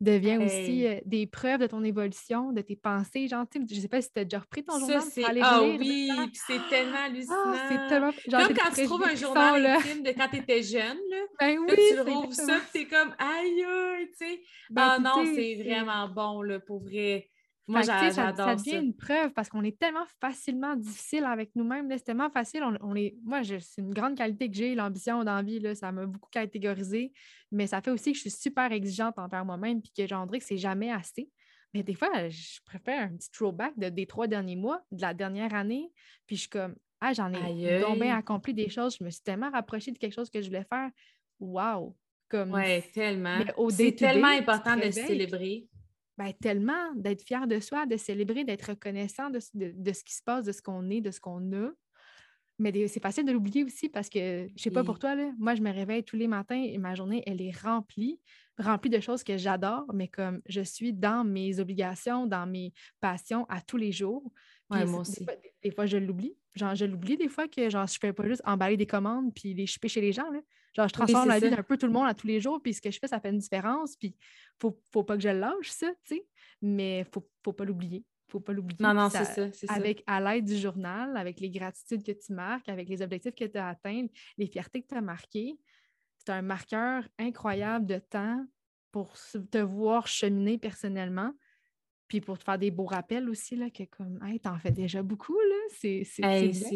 [0.00, 3.28] devient aussi euh, des preuves de ton évolution, de tes pensées.
[3.28, 5.62] Genre, je ne sais pas si tu as déjà repris ton journal pour aller Ah
[5.62, 7.54] oui, c'est tellement ah, hallucinant.
[7.68, 8.10] c'est tellement...
[8.26, 11.58] Genre, comme quand tu trouves un journal intime de quand tu étais jeune, là, ben
[11.58, 13.64] oui, tu rouvres ça, es comme aïe,
[14.18, 14.40] tu sais.
[14.70, 17.28] Ben, ah non, c'est vraiment bon, là, pour vrai.
[17.70, 18.10] Moi, ça.
[18.10, 21.88] Ça devient une preuve parce qu'on est tellement facilement difficile avec nous-mêmes.
[21.90, 22.62] C'est tellement facile.
[22.80, 23.14] On, est...
[23.22, 25.60] Moi, c'est une grande qualité que j'ai, l'ambition d'envie.
[25.76, 27.12] Ça m'a beaucoup catégorisé.
[27.52, 30.44] Mais ça fait aussi que je suis super exigeante envers moi-même puis que j'endrais que
[30.44, 31.30] c'est jamais assez.
[31.72, 35.14] Mais des fois, je préfère un petit throwback de, des trois derniers mois, de la
[35.14, 35.92] dernière année.
[36.26, 38.96] Puis je suis comme, ah, j'en ai tombé accompli des choses.
[38.98, 40.90] Je me suis tellement rapprochée de quelque chose que je voulais faire.
[41.38, 41.96] Waouh!
[42.28, 42.52] Comme...
[42.52, 43.38] Oui, tellement.
[43.70, 45.66] C'est tellement important de se célébrer.
[46.20, 50.44] Ben, tellement d'être fier de soi, de célébrer, d'être reconnaissant de, ce qui se passe,
[50.44, 51.70] de ce qu'on est, de ce qu'on a.
[52.58, 55.54] Mais c'est facile de l'oublier aussi parce que, je sais pas pour toi, là, moi,
[55.54, 58.20] je me réveille tous les matins et ma journée, elle est remplie,
[58.58, 63.46] remplie de choses que j'adore, mais comme je suis dans mes obligations, dans mes passions
[63.48, 64.30] à tous les jours.
[64.68, 65.24] moi aussi.
[65.62, 66.36] Des fois, je l'oublie.
[66.54, 69.54] Genre, je l'oublie des fois que genre, je fais pas juste emballer des commandes puis
[69.54, 70.30] les choper chez les gens.
[70.30, 70.40] Là.
[70.72, 72.74] Genre, je transforme la vie d'un peu tout le monde à tous les jours, puis
[72.74, 74.16] ce que je fais, ça fait une différence, puis
[74.60, 76.26] faut, faut pas que je lâche, ça, tu sais,
[76.62, 78.04] mais faut, faut pas l'oublier.
[78.28, 78.78] Faut pas l'oublier.
[78.80, 82.68] Non, non, c'est ça, Avec, À l'aide du journal, avec les gratitudes que tu marques,
[82.68, 84.06] avec les objectifs que tu as atteints,
[84.38, 85.58] les fiertés que tu as marquées,
[86.18, 88.46] c'est un marqueur incroyable de temps
[88.92, 89.14] pour
[89.50, 91.32] te voir cheminer personnellement,
[92.06, 95.02] puis pour te faire des beaux rappels aussi, là, que comme, hey, t'en fais déjà
[95.02, 96.04] beaucoup, là, c'est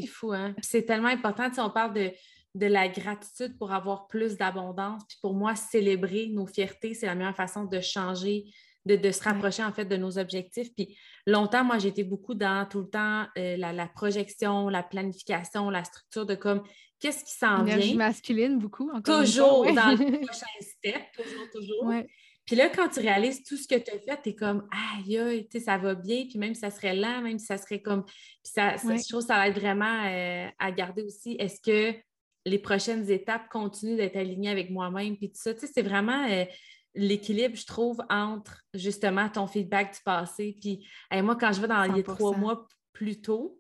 [0.08, 0.54] fou, hein?
[0.60, 2.10] C'est tellement important, si on parle de
[2.54, 5.02] de la gratitude pour avoir plus d'abondance.
[5.08, 8.44] Puis pour moi, célébrer nos fiertés, c'est la meilleure façon de changer,
[8.86, 10.72] de, se rapprocher en fait de nos objectifs.
[10.74, 10.96] Puis
[11.26, 16.26] longtemps, moi, j'étais beaucoup dans tout le temps euh, la, projection, la planification, la structure
[16.26, 16.62] de comme
[17.00, 17.96] qu'est-ce qui s'en vient?
[17.96, 18.90] masculine, beaucoup.
[18.90, 21.92] Encore toujours dans le prochain step, toujours, toujours.
[22.46, 25.18] Puis là, quand tu réalises tout ce que tu as fait, tu es comme aïe,
[25.18, 26.26] aïe, ça va bien.
[26.28, 28.04] Puis même si ça serait lent, même si ça serait comme.
[28.04, 31.36] Puis ça, je trouve que ça va être vraiment euh, à garder aussi.
[31.38, 31.98] Est-ce que
[32.44, 35.54] les prochaines étapes continuent d'être alignées avec moi-même, puis tout ça.
[35.54, 36.44] Tu sais, c'est vraiment euh,
[36.94, 40.56] l'équilibre, je trouve, entre justement ton feedback du passé.
[40.60, 40.86] Puis
[41.22, 43.58] moi, quand je vais dans les trois mois plus tôt,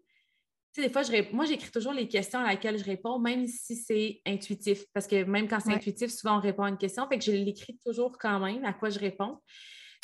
[0.74, 3.46] tu sais, des fois, je, moi, j'écris toujours les questions à laquelle je réponds, même
[3.46, 4.84] si c'est intuitif.
[4.92, 7.06] Parce que même quand c'est intuitif, souvent, on répond à une question.
[7.08, 9.38] Fait que je l'écris toujours quand même à quoi je réponds.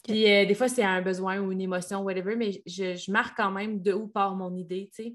[0.05, 3.37] Puis euh, des fois, c'est un besoin ou une émotion, whatever, mais je, je marque
[3.37, 5.15] quand même de où part mon idée, tu sais.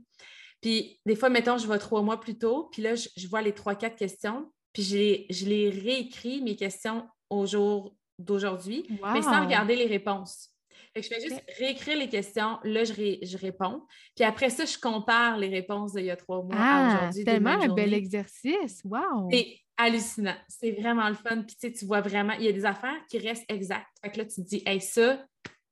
[0.65, 3.51] Puis des fois, mettons, je vais trois mois plus tôt, puis là, je, vois les
[3.51, 9.21] trois, quatre questions, puis je les, je les réécris, mes questions au jour d'aujourd'hui, mais
[9.21, 10.49] sans regarder les réponses.
[10.91, 13.83] Fait que je fais juste réécrire les questions, là, je, je, réponds.
[14.15, 17.19] Puis après ça, je compare les réponses d'il y a trois mois à ah, aujourd'hui.
[17.19, 18.81] C'est tellement un bel exercice.
[18.85, 19.29] Wow!
[19.31, 20.37] C'est hallucinant.
[20.47, 21.43] C'est vraiment le fun.
[21.43, 23.85] Puis tu sais, tu vois vraiment, il y a des affaires qui restent exactes.
[24.03, 25.23] Fait que là, tu te dis, hey, ça,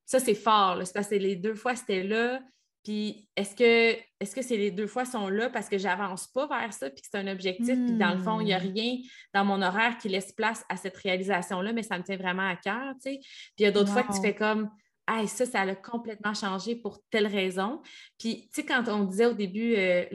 [0.05, 0.79] ça, c'est fort.
[0.85, 2.39] C'est parce que les deux fois, c'était là
[2.84, 6.47] Puis est-ce que est-ce que c'est les deux fois sont là parce que j'avance pas
[6.47, 8.73] vers ça, puis que c'est un objectif, puis dans le fond, il n'y a hmm.
[8.73, 8.97] rien
[9.34, 12.55] dans mon horaire qui laisse place à cette réalisation-là, mais ça me tient vraiment à
[12.55, 13.19] cœur, tu sais.
[13.21, 14.69] Puis il y a d'autres fois que tu fais comme
[15.07, 17.81] ah, ça, ça a complètement changé pour telle raison.
[18.17, 20.05] Puis, tu sais, quand on disait au début euh,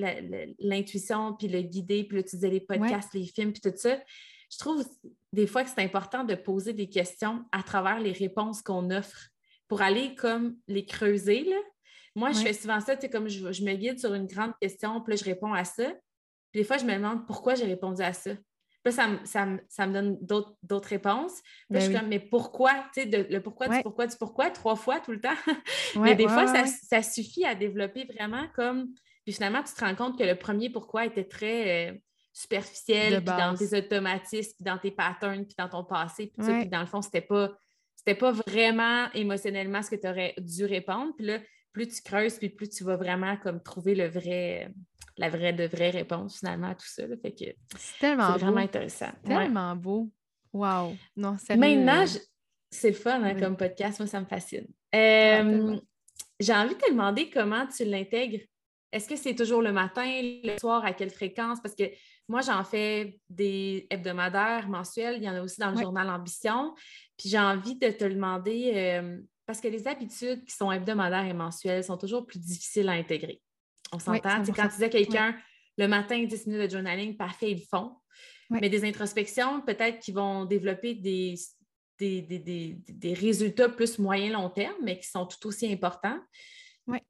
[0.58, 3.98] l'intuition, puis le guider, puis là, tu disais les podcasts, les films, puis tout ça,
[4.50, 4.82] je trouve
[5.34, 9.28] des fois que c'est important de poser des questions à travers les réponses qu'on offre
[9.68, 11.44] pour aller comme les creuser.
[11.44, 11.56] Là.
[12.18, 15.00] Moi, je fais souvent ça, tu sais, comme je, me guide sur une grande question,
[15.00, 15.84] puis là, je réponds à ça.
[16.52, 18.30] Puis des fois, je me demande pourquoi j'ai répondu à ça.
[18.84, 21.40] Puis là, ça, me donne d'autres réponses.
[21.42, 22.72] Puis là, je suis ben comme, mais pourquoi?
[22.94, 25.36] Tu sais, le pourquoi du pourquoi du pourquoi, trois fois tout le temps.
[25.96, 28.88] mais des fois, ça, suffit à développer vraiment comme.
[29.24, 31.90] Puis finalement, tu te rends compte que le premier pourquoi était très.
[31.90, 31.98] Euh,
[32.32, 36.68] superficiel, puis dans tes automatismes, puis dans tes patterns, puis dans ton passé, puis, puis
[36.68, 37.50] dans le fond, c'était pas,
[38.18, 41.12] pas vraiment émotionnellement ce que tu aurais dû répondre.
[41.16, 41.40] Puis là,
[41.78, 44.72] plus tu creuses, puis plus tu vas vraiment comme trouver le vrai,
[45.16, 47.04] la vraie de vraie réponse finalement à tout ça.
[47.22, 47.44] Fait que
[47.76, 49.12] c'est tellement vraiment intéressant.
[49.24, 50.10] Tellement beau.
[50.52, 50.96] Wow.
[51.16, 52.04] Non, Maintenant,
[52.68, 54.00] c'est le fun hein, comme podcast.
[54.00, 54.66] Moi, ça me fascine.
[54.92, 55.78] Euh,
[56.40, 58.42] j'ai envie de te demander comment tu l'intègres.
[58.90, 61.60] Est-ce que c'est toujours le matin, le soir, à quelle fréquence?
[61.62, 61.84] Parce que
[62.26, 65.18] moi, j'en fais des hebdomadaires, mensuels.
[65.18, 66.74] Il y en a aussi dans le journal Ambition.
[67.16, 71.32] Puis j'ai envie de te demander, euh, parce que les habitudes qui sont hebdomadaires et
[71.32, 73.40] mensuelles sont toujours plus difficiles à intégrer.
[73.90, 74.42] On s'entend.
[74.54, 75.34] quand tu dis à quelqu'un
[75.78, 77.96] le matin, 10 minutes de journaling, parfait, ils le font.
[78.50, 81.34] Mais des introspections, peut-être qu'ils vont développer des,
[81.98, 86.20] des, résultats plus moyen-long terme, mais qui sont tout aussi importants,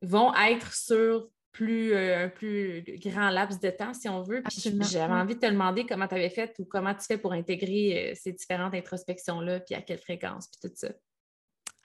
[0.03, 4.45] vont être sur plus, euh, un plus grand laps de temps, si on veut.
[4.93, 8.12] j'avais envie de te demander comment tu avais fait ou comment tu fais pour intégrer
[8.12, 10.91] euh, ces différentes introspections-là, puis à quelle fréquence, puis tout ça.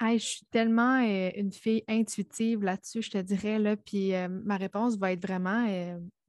[0.01, 4.97] Je suis tellement euh, une fille intuitive là-dessus, je te dirais, là, puis ma réponse
[4.97, 5.67] va être vraiment,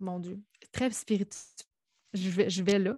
[0.01, 0.41] mon Dieu,
[0.73, 1.43] très spirituelle.
[2.13, 2.97] Je vais, je vais là.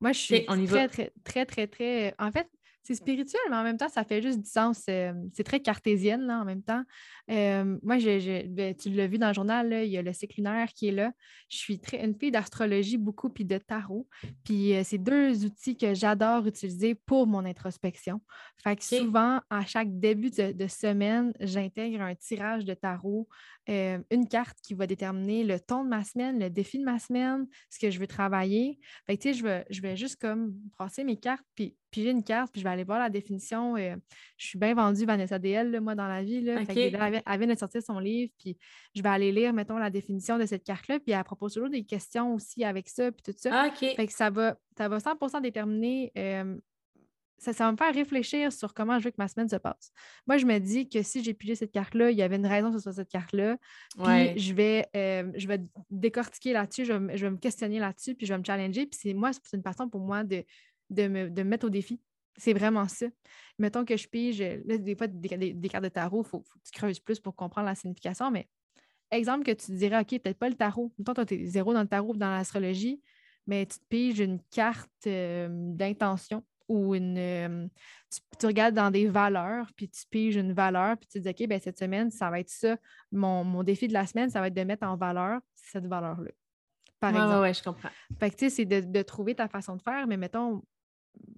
[0.00, 2.48] Moi, je suis très, très, très, très, très, En fait,
[2.82, 4.84] c'est spirituel, mais en même temps, ça fait juste du sens.
[4.88, 6.82] Euh, c'est très cartésienne, là, en même temps.
[7.30, 10.68] Euh, moi, ben, tu l'as vu dans le journal, il y a le cycle lunaire
[10.74, 11.12] qui est là.
[11.50, 14.08] Je suis très, une fille d'astrologie beaucoup, puis de tarot.
[14.44, 18.20] Puis euh, c'est deux outils que j'adore utiliser pour mon introspection.
[18.62, 23.28] Fait que souvent, à chaque début de, semaine, j'intègre un tirage de tarot,
[23.68, 27.46] une carte qui va déterminer le ton de ma semaine, le défi de ma semaine,
[27.70, 28.78] ce que je veux travailler.
[29.06, 32.02] Fait que, tu sais, je vais, je vais juste comme brasser mes cartes, puis puis
[32.02, 33.76] j'ai une carte, puis je vais aller voir la définition.
[33.76, 33.96] Euh,
[34.36, 36.40] je suis bien vendue Vanessa DL, moi, dans la vie.
[36.40, 36.62] Là.
[36.68, 38.56] elle, vient de sortir son livre, puis
[38.94, 41.84] je vais aller lire, mettons, la définition de cette carte-là, puis elle propose toujours des
[41.84, 43.50] questions aussi avec ça, puis tout ça.
[43.52, 46.56] Ah, fait que ça va, ça va 100% déterminer euh,
[47.40, 49.92] ça, va me faire réfléchir sur comment je veux que ma semaine se passe.
[50.26, 52.70] Moi, je me dis que si j'ai pigé cette carte-là, il y avait une raison
[52.70, 53.56] que ce soit cette carte-là.
[54.02, 55.60] Puis je, vais, euh, je vais
[55.90, 58.86] décortiquer là-dessus, je, je, vais me questionner là-dessus, puis je vais me challenger.
[58.86, 60.44] Puis c'est moi, c'est une façon pour moi de,
[60.90, 62.00] de me, mettre au défi.
[62.36, 63.06] C'est vraiment ça.
[63.58, 67.00] Mettons que je pige, des fois, des, cartes de tarot, il faut, que tu creuses
[67.00, 68.48] plus pour comprendre la signification, mais
[69.10, 70.92] exemple que tu dirais, OK, peut-être pas le tarot.
[70.98, 73.02] Mettons, tu es zéro dans le tarot dans l'astrologie,
[73.46, 77.18] mais tu te piges une carte euh, d'intention ou une.
[77.18, 77.66] Euh,
[78.38, 81.48] tu, regardes dans des valeurs, puis tu piges une valeur, puis tu te dis, OK,
[81.48, 82.76] ben, cette semaine, ça va être ça.
[83.10, 86.30] Mon, défi de la semaine, ça va être de mettre en valeur cette valeur-là.
[87.00, 87.42] Par exemple.
[87.42, 87.88] Oui, je comprends.
[88.18, 90.62] Fait que, tu sais, c'est de, de, trouver ta façon de faire, mais mettons,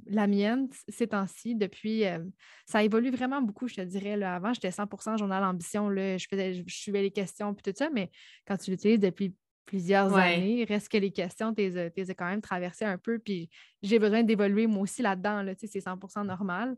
[0.07, 2.19] la mienne, ces temps-ci, depuis, euh,
[2.67, 4.17] ça évolue vraiment beaucoup, je te dirais.
[4.17, 4.35] Là.
[4.35, 7.89] Avant, j'étais 100% journal ambition, là, je, faisais, je, suivais les questions puis tout ça,
[7.91, 8.11] mais
[8.47, 12.43] quand tu l'utilises depuis plusieurs années, reste que les questions, tu les as quand même
[12.43, 13.49] traversées un peu, puis
[13.83, 16.77] j'ai besoin d'évoluer moi aussi là-dedans, là, c'est 100% normal.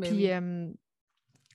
[0.00, 0.28] puis,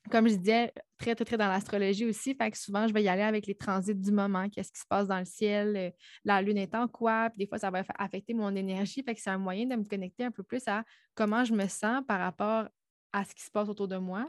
[0.10, 2.36] comme je disais, très, très, très dans l'astrologie aussi.
[2.36, 4.86] Fait que souvent, je vais y aller avec les transits du moment, qu'est-ce qui se
[4.88, 5.90] passe dans le ciel, euh,
[6.24, 9.04] la lune en quoi, puis des fois, ça va affecter mon énergie.
[9.04, 10.84] Fait que c'est un moyen de me connecter un peu plus à
[11.16, 12.68] comment je me sens par rapport
[13.14, 14.28] à ce qui se passe autour de moi.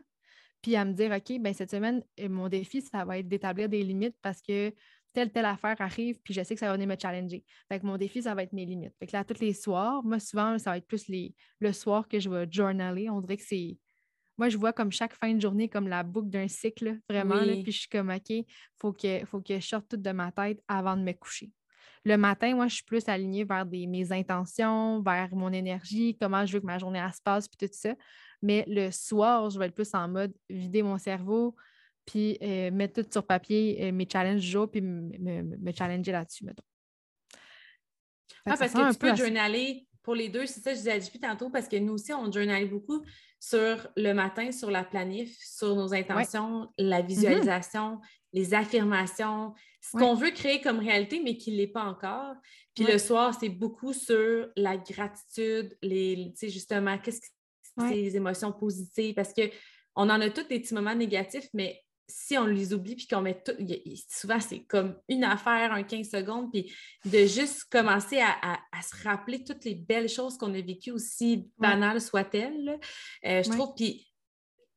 [0.63, 3.69] Puis à me dire, OK, ben cette semaine, euh, mon défi, ça va être d'établir
[3.69, 4.73] des limites parce que
[5.13, 7.45] telle, telle affaire arrive, puis je sais que ça va venir me challenger.
[7.69, 8.95] Fait que mon défi, ça va être mes limites.
[8.99, 11.07] Fait que là, tous les soirs, moi, souvent, ça va être plus
[11.61, 13.09] le soir que je vais journaler.
[13.09, 13.79] On dirait que c'est
[14.39, 17.41] moi, je vois comme chaque fin de journée comme la boucle d'un cycle, vraiment.
[17.41, 20.31] puis je suis comme, OK, il faut que, faut que je sorte tout de ma
[20.31, 21.51] tête avant de me coucher.
[22.05, 26.53] Le matin, moi, je suis plus alignée vers mes intentions, vers mon énergie, comment je
[26.55, 27.95] veux que ma journée se passe, puis tout ça.
[28.41, 31.57] Mais le soir, je vais être plus en mode vider mon cerveau,
[32.07, 36.45] puis euh, mettre tout sur papier, euh, mes challenges du jour, puis me, challenger là-dessus,
[36.45, 36.63] mettons.
[38.47, 41.21] Ah, parce que tu peux journaler pour les deux, c'est ça, je disais à JP
[41.21, 43.05] tantôt, parce que nous aussi, on journalise beaucoup
[43.39, 48.01] sur le matin, sur la planif, sur nos intentions, la visualisation,
[48.33, 49.53] les affirmations,
[49.83, 52.37] ce qu'on veut créer comme réalité, mais qui ne l'est pas encore.
[52.75, 57.27] Puis le soir, c'est beaucoup sur la gratitude, les, justement, qu'est-ce que
[57.77, 62.39] c'est les émotions positives, parce qu'on en a tous des petits moments négatifs, mais si
[62.39, 63.53] on les oublie puis qu'on met tout,
[64.09, 66.73] souvent c'est comme une affaire, un 15 secondes, puis
[67.05, 72.01] de juste commencer à, se rappeler toutes les belles choses qu'on a vécues, aussi banales
[72.01, 72.79] soient-elles.
[73.27, 74.09] Euh, je trouve, puis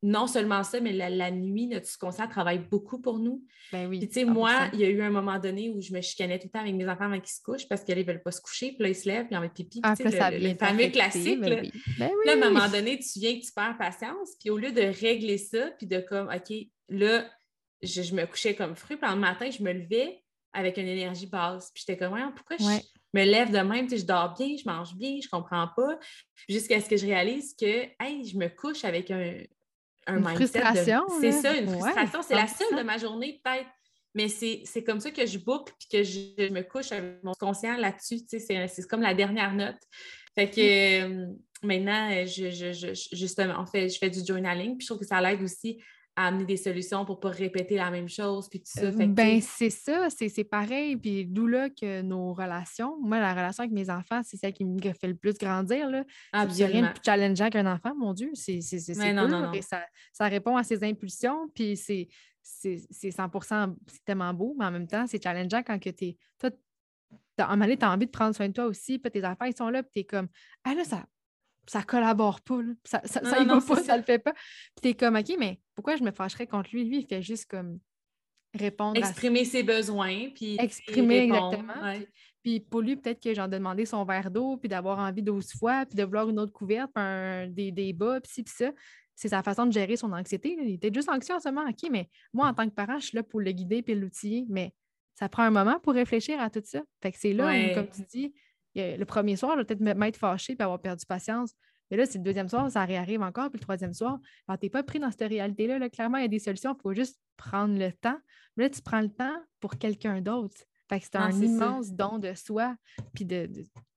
[0.02, 3.44] non seulement ça, mais la, nuit, notre subconscient travaille beaucoup pour nous.
[3.72, 4.00] Ben oui.
[4.00, 6.40] Puis, tu sais, moi, il y a eu un moment donné où je me chicanais
[6.40, 8.32] tout le temps avec mes enfants avant qu'ils se couchent parce qu'ils ne veulent pas
[8.32, 8.72] se coucher.
[8.72, 9.80] Puis là, ils se lèvent, puis ils en mettent pipi.
[9.84, 11.40] Ah, sais, le, fameux classique.
[11.40, 11.72] Ben oui.
[11.98, 12.26] Ben oui.
[12.26, 14.30] Là, à un moment donné, tu viens que tu perds patience.
[14.40, 16.52] Puis au lieu de régler ça, puis de comme, OK,
[16.92, 17.24] là,
[17.82, 18.96] je, me couchais comme fruit.
[18.96, 20.22] Puis le matin, je me levais
[20.52, 21.70] avec une énergie basse.
[21.74, 22.64] Puis j'étais comme, ouais, pourquoi je
[23.14, 23.86] me lève de même?
[23.86, 25.98] Tu sais, je dors bien, je mange bien, je comprends pas.
[26.48, 29.42] Jusqu'à ce que je réalise que, hey, je me couche avec un,
[30.06, 31.02] un une frustration.
[31.20, 32.22] C'est ça, une frustration.
[32.22, 33.68] c'est la seule de ma journée, peut-être.
[34.14, 37.76] Mais c'est comme ça que je boucle puis que je, me couche avec mon conscient
[37.78, 38.20] là-dessus.
[38.28, 39.80] C'est comme la dernière note.
[40.34, 41.26] Fait que euh,
[41.62, 44.76] maintenant, je, je, justement, en fait, je fais du journaling.
[44.76, 45.82] Puis je trouve que ça l'aide aussi
[46.14, 48.82] à amener des solutions pour ne pas répéter la même chose, puis tout ça.
[48.82, 50.96] Euh, ben, c'est ça, c'est pareil.
[50.96, 54.64] Puis d'où là que nos relations, moi, la relation avec mes enfants, c'est celle qui
[54.64, 55.88] me fait le plus grandir.
[55.88, 56.04] Là.
[56.34, 58.30] Il rien de plus challengeant qu'un enfant, mon Dieu.
[58.34, 59.62] C'est cool.
[59.62, 62.08] Ça, ça, répond à ses impulsions, puis c'est
[62.42, 63.30] 100
[63.86, 66.16] c'est tellement beau, mais en même temps, c'est challengeant quand tu es.
[66.38, 66.50] Toi,
[67.38, 69.70] en tu as envie de prendre soin de toi aussi, puis tes enfants, ils sont
[69.70, 70.28] là, puis tu es comme,
[70.64, 71.06] ah là, ça,
[71.66, 73.96] ça collabore pas, ça, ça, ça, va pas, ça.
[73.96, 74.32] le fait pas.
[74.32, 76.84] Puis t'es comme, OK, mais pourquoi je me fâcherais contre lui?
[76.84, 77.78] Lui, il fait juste comme
[78.54, 81.94] répondre Exprimer ses besoins, puis Exprimer, exactement.
[82.42, 85.52] Puis, pour lui, peut-être que j'en ai demandé son verre d'eau, puis d'avoir envie 12
[85.52, 88.72] fois, puis de vouloir une autre couverte, un, des, des bas, puis ci, puis ça.
[89.14, 90.56] C'est sa façon de gérer son anxiété.
[90.58, 91.68] Il était juste anxieux en ce moment.
[91.68, 94.46] OK, mais moi, en tant que parent, je suis là pour le guider puis l'outiller,
[94.48, 94.72] mais
[95.14, 96.82] ça prend un moment pour réfléchir à tout ça.
[97.02, 98.34] Fait que c'est là où, comme tu dis,
[98.74, 101.54] le premier soir, je vais peut-être m'être fâché et avoir perdu patience.
[101.90, 104.18] Mais là, c'est le deuxième soir, ça réarrive encore, puis le troisième soir,
[104.48, 105.78] tu n'es pas pris dans cette réalité-là.
[105.78, 105.90] Là.
[105.90, 108.18] Clairement, il y a des solutions, il faut juste prendre le temps.
[108.56, 110.56] Mais là, tu prends le temps pour quelqu'un d'autre.
[110.88, 112.76] Fait que c'est un immense don de soi.
[113.14, 113.48] Puis de,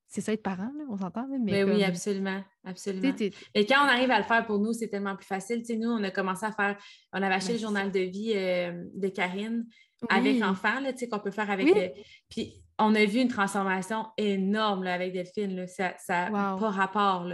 [0.08, 1.28] c'est ça être parent, on s'entend.
[1.42, 2.44] Mais, oui, absolument.
[2.64, 3.14] absolument.
[3.54, 5.64] Et quand on arrive à le faire pour nous, c'est tellement plus facile.
[5.78, 6.78] nous, on a commencé à faire,
[7.14, 9.66] on avait acheté le journal de vie euh, de Karine
[10.10, 11.96] avec enfant, qu'on peut faire avec.
[12.30, 15.66] puis on a vu une transformation énorme avec Delphine.
[15.68, 17.28] Ça n'a pas rapport.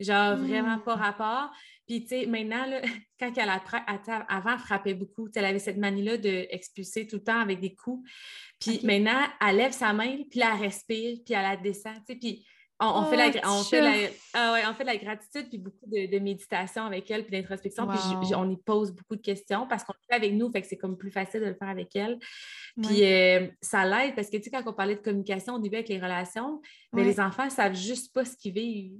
[0.00, 1.00] Genre, vraiment pas mmh.
[1.00, 1.50] rapport.
[1.86, 2.80] Puis, tu sais, maintenant, là,
[3.20, 3.62] quand elle a,
[4.28, 5.28] avant, elle frappait beaucoup.
[5.34, 8.08] Elle avait cette manie-là d'expulser tout le temps avec des coups.
[8.58, 11.96] Puis maintenant, elle lève sa main, puis elle respire, puis elle la descend.
[12.08, 12.18] Tu
[12.80, 15.86] on, fait la, oh, on, fait la, ah ouais, on fait la gratitude, puis beaucoup
[15.86, 17.86] de, méditation avec elle, puis d'introspection.
[17.86, 20.66] Puis on y pose beaucoup de questions parce qu'on le fait avec nous, fait que
[20.66, 22.18] c'est comme plus facile de le faire avec elle.
[22.82, 25.76] Puis euh, ça l'aide parce que, tu sais, quand on parlait de communication au début
[25.76, 26.60] avec les relations,
[26.92, 28.98] mais les enfants ne savent juste pas ce qu'ils vivent.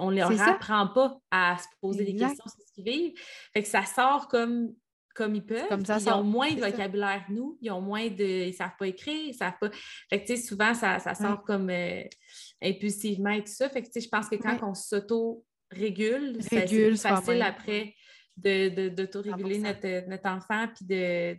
[0.00, 3.14] on ne leur apprend pas à se poser des questions sur ce qu'ils vivent.
[3.54, 4.72] Fait que ça sort comme
[5.16, 5.68] comme ils peuvent.
[5.68, 8.44] Comme ça, ils ont moins de vocabulaire que nous, ils ont moins de.
[8.44, 9.70] Ils ne savent pas écrire, ils ne savent pas.
[10.10, 12.02] Fait que, souvent, ça, sort comme euh,
[12.62, 13.68] impulsivement et tout ça.
[13.70, 17.94] Fait que, je pense que quand on s'auto-régule, c'est plus facile après
[18.36, 21.38] d'auto-réguler notre, notre, enfant puis de,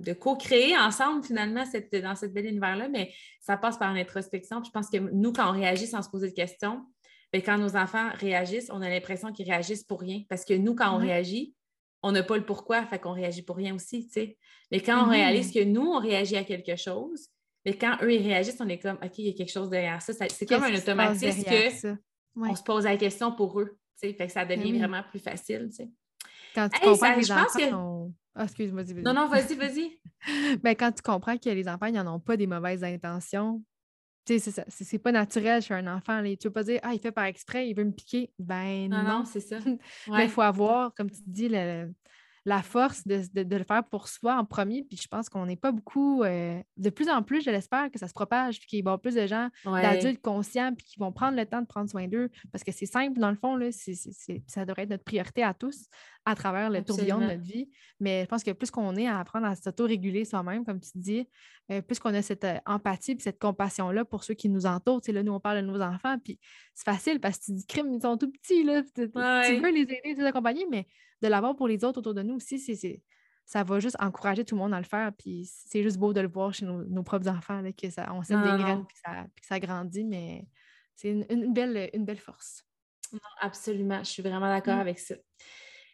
[0.00, 2.88] de, co-créer ensemble, finalement, cette, dans cette belle univers-là.
[2.88, 4.64] Mais ça passe par l'introspection.
[4.64, 6.86] Je pense que nous, quand on réagit sans se poser de questions,
[7.30, 10.22] bien, quand nos enfants réagissent, on a l'impression qu'ils réagissent pour rien.
[10.30, 11.54] Parce que nous, quand on réagit,
[12.02, 14.38] on n'a pas le pourquoi, fait qu'on réagit pour rien aussi, tu sais.
[14.70, 15.10] Mais quand on mm-hmm.
[15.10, 17.28] réalise que nous, on réagit à quelque chose,
[17.64, 20.00] mais quand eux, ils réagissent, on est comme, OK, il y a quelque chose derrière
[20.00, 20.12] ça.
[20.28, 21.96] c'est comme un automatisme que
[22.36, 24.14] on se pose la question pour eux, tu sais.
[24.14, 25.90] Fait que ça devient ben vraiment plus facile, tu sais.
[26.54, 29.02] Quand tu comprends que les enfants ah, excuse-moi, vas-y.
[29.02, 30.00] Non, non, vas-y, vas-y.
[30.62, 33.64] ben, quand tu comprends que les enfants, ils n'en ont pas des mauvaises intentions,
[34.38, 36.22] sais, c'est pas naturel chez un enfant.
[36.22, 38.30] Tu ne veux pas dire, ah, il fait par exprès, il veut me piquer.
[38.38, 39.02] Ben non.
[39.02, 39.58] Non, c'est ça.
[40.08, 41.92] Mais il faut avoir, comme tu dis, le,
[42.48, 44.82] la force de, le faire pour soi en premier.
[44.82, 47.98] Puis je pense qu'on n'est pas beaucoup, euh, de plus en plus, je l'espère, que
[47.98, 51.12] ça se propage, puis qu'il y ait plus de gens, d'adultes conscients, puis qui vont
[51.12, 52.30] prendre le temps de prendre soin d'eux.
[52.50, 55.88] Parce que c'est simple, dans le fond, là, ça devrait être notre priorité à tous
[56.24, 57.68] à travers le tourbillon de notre vie.
[58.00, 61.28] Mais je pense que plus qu'on est à apprendre à s'auto-réguler soi-même, comme tu dis,
[61.70, 65.02] euh, plus qu'on a cette euh, empathie et cette compassion-là pour ceux qui nous entourent.
[65.02, 66.38] Tu là, nous, on parle de nos enfants, puis
[66.74, 68.82] c'est facile parce que tu dis, crime, ils sont tout petits, là.
[68.94, 70.86] Tu, veux les aider, les accompagner, mais
[71.22, 73.02] de l'avoir pour les autres autour de nous aussi, c'est,
[73.44, 75.12] ça va juste encourager tout le monde à le faire.
[75.18, 78.22] Puis c'est juste beau de le voir chez nos, propres enfants, là, que ça, on
[78.22, 80.46] sème des graines puis ça, ça grandit, mais
[80.94, 82.64] c'est une, belle, une belle force.
[83.12, 83.98] Non, absolument.
[84.00, 84.80] Je suis vraiment d'accord mm.
[84.80, 85.14] avec ça.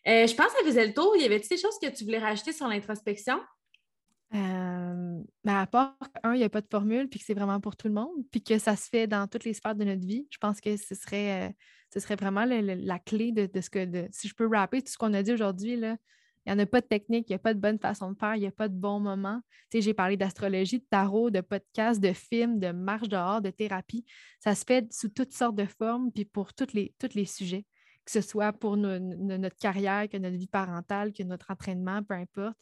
[0.06, 1.14] Euh, je pense que ça faisait le tour.
[1.16, 3.40] Il y avait-tu des choses que tu voulais rajouter sur l'introspection?
[4.34, 7.60] Euh, ben, à part un, il n'y a pas de formule, puis que c'est vraiment
[7.60, 10.04] pour tout le monde, puis que ça se fait dans toutes les sphères de notre
[10.04, 10.26] vie.
[10.30, 11.52] Je pense que ce serait, euh,
[11.92, 14.98] ce serait vraiment la clé de, ce que, de, si je peux rapper tout ce
[14.98, 15.98] qu'on a dit aujourd'hui, il
[16.46, 18.34] n'y en a pas de technique, il n'y a pas de bonne façon de faire,
[18.34, 19.40] il n'y a pas de bon moment.
[19.70, 23.50] Tu sais, j'ai parlé d'astrologie, de tarot, de podcast, de films, de marche dehors, de
[23.50, 24.04] thérapie.
[24.40, 27.64] Ça se fait sous toutes sortes de formes, puis pour tous les, tous les sujets,
[28.04, 32.56] que ce soit pour notre carrière, que notre vie parentale, que notre entraînement, peu importe.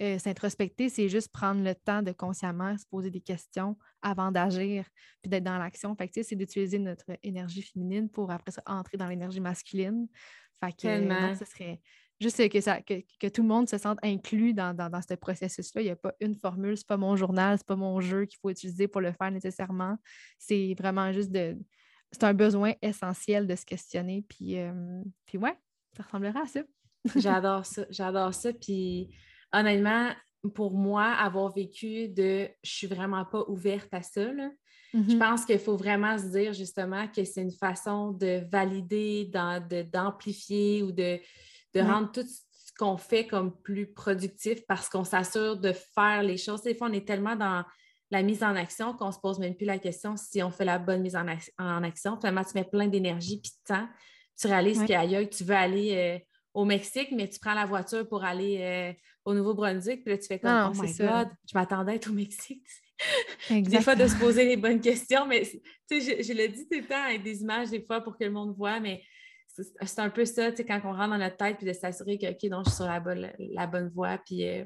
[0.00, 4.86] Euh, s'introspecter, c'est juste prendre le temps de consciemment se poser des questions avant d'agir,
[5.22, 5.94] puis d'être dans l'action.
[5.96, 10.06] Fait c'est d'utiliser notre énergie féminine pour après ça entrer dans l'énergie masculine.
[10.60, 11.80] Fait que, ce serait
[12.20, 14.74] juste que, ça, que, tout le monde se sente inclus dans,
[15.08, 15.82] ce processus-là.
[15.82, 18.00] Il n'y a pas une formule, ce n'est pas mon journal, ce n'est pas mon
[18.00, 19.96] jeu qu'il faut utiliser pour le faire nécessairement.
[20.38, 21.58] C'est vraiment juste de.
[22.12, 24.24] C'est un besoin essentiel de se questionner.
[24.28, 25.54] Puis, euh, puis ouais,
[25.96, 26.60] ça ressemblera à ça.
[27.16, 27.84] j'adore ça.
[27.90, 28.52] J'adore ça.
[28.52, 29.10] Puis
[29.52, 30.10] honnêtement,
[30.54, 34.24] pour moi, avoir vécu de je suis vraiment pas ouverte à ça,
[34.94, 35.18] je mm-hmm.
[35.18, 39.30] pense qu'il faut vraiment se dire justement que c'est une façon de valider,
[39.92, 41.18] d'amplifier ou de
[41.74, 46.36] de rendre tout ce qu'on fait comme plus productif parce qu'on s'assure de faire les
[46.36, 46.62] choses.
[46.62, 47.64] Des fois, on est tellement dans
[48.10, 50.64] la mise en action qu'on ne se pose même plus la question si on fait
[50.64, 52.16] la bonne mise en, action.
[52.16, 53.88] Finalement, tu mets plein d'énergie puis de temps.
[54.40, 56.18] Tu réalises qu'ailleurs, tu veux aller euh,
[56.54, 58.92] au Mexique, mais tu prends la voiture pour aller euh,
[59.28, 60.04] au Nouveau-Brunswick.
[60.04, 62.64] Puis là, tu fais comme, oh my God, je m'attendais à être au Mexique.
[63.50, 65.56] des fois, de se poser les bonnes questions, mais je,
[65.90, 68.56] je, le dis tout le temps avec des images, des fois, pour que le monde
[68.56, 69.02] voit, mais
[69.46, 72.18] c'est un peu ça, tu sais, quand on rentre dans notre tête, puis de s'assurer
[72.18, 74.64] que, OK, donc je suis sur la bonne, la bonne voie, puis euh,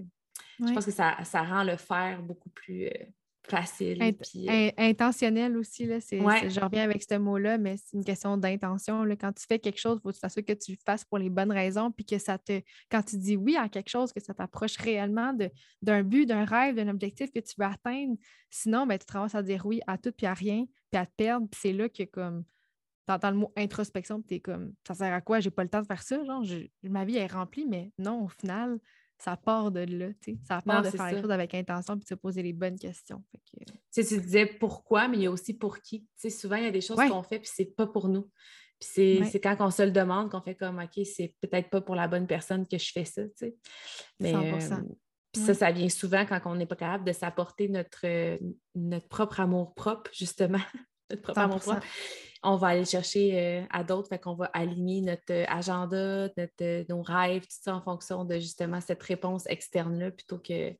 [0.61, 3.05] je pense que ça, rend le faire beaucoup plus euh,
[3.49, 4.03] facile.
[4.03, 9.05] Euh, intentionnel aussi, là, je reviens avec ce mot-là, mais c'est une question d'intention.
[9.21, 11.19] Quand tu fais quelque chose, il faut que tu t'assures que tu le fasses pour
[11.19, 14.21] les bonnes raisons, puis que ça te, quand tu dis oui à quelque chose, que
[14.21, 15.37] ça t'approche réellement
[15.83, 18.17] d'un but, d'un rêve, d'un objectif que tu veux atteindre.
[18.51, 21.13] Sinon, ben, tu te à dire oui à tout, puis à rien, puis à te
[21.17, 22.45] perdre, puis c'est là que comme
[23.07, 25.41] t'entends le mot introspection, tu es comme, ça sert à quoi?
[25.41, 26.23] J'ai pas le temps de faire ça.
[26.25, 26.45] Genre,
[26.85, 28.79] ma vie est remplie, mais non, au final,
[29.23, 30.39] ça part de là, tu sais.
[30.43, 33.23] Ça part de faire les choses avec intention puis de se poser les bonnes questions.
[33.93, 36.01] Tu disais pourquoi, mais il y a aussi pour qui.
[36.01, 38.29] Tu sais, souvent, il y a des choses qu'on fait puis c'est pas pour nous.
[38.81, 41.95] Puis c'est quand on se le demande qu'on fait comme, OK, c'est peut-être pas pour
[41.95, 43.57] la bonne personne que je fais ça, tu sais.
[44.19, 44.73] Mais, 100%.
[44.73, 44.77] Euh,
[45.33, 48.05] puis ça, ça vient souvent quand on n'est pas capable de s'apporter notre,
[48.75, 50.59] notre propre amour propre, justement.
[51.11, 51.87] notre propre amour propre
[52.43, 56.29] on va aller chercher euh, à d'autres, fait qu'on va aligner notre euh, agenda,
[56.61, 60.73] euh, nos rêves, tout ça en fonction de justement cette réponse externe-là plutôt que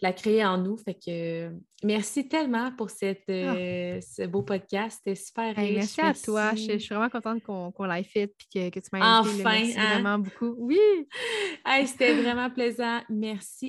[0.00, 0.76] la créer en nous.
[0.76, 1.50] Fait que
[1.82, 4.00] merci tellement pour cette, ah.
[4.00, 5.00] ce beau podcast.
[5.02, 5.74] C'était super riche.
[5.74, 6.54] merci, à toi.
[6.54, 9.40] Je, suis vraiment contente qu'on l'ait fait et que, tu m'aies invité.
[9.40, 9.94] Enfin, merci hein?
[9.94, 10.54] vraiment beaucoup.
[10.58, 10.78] Oui!
[11.86, 13.00] C'était vraiment plaisant.
[13.08, 13.66] Merci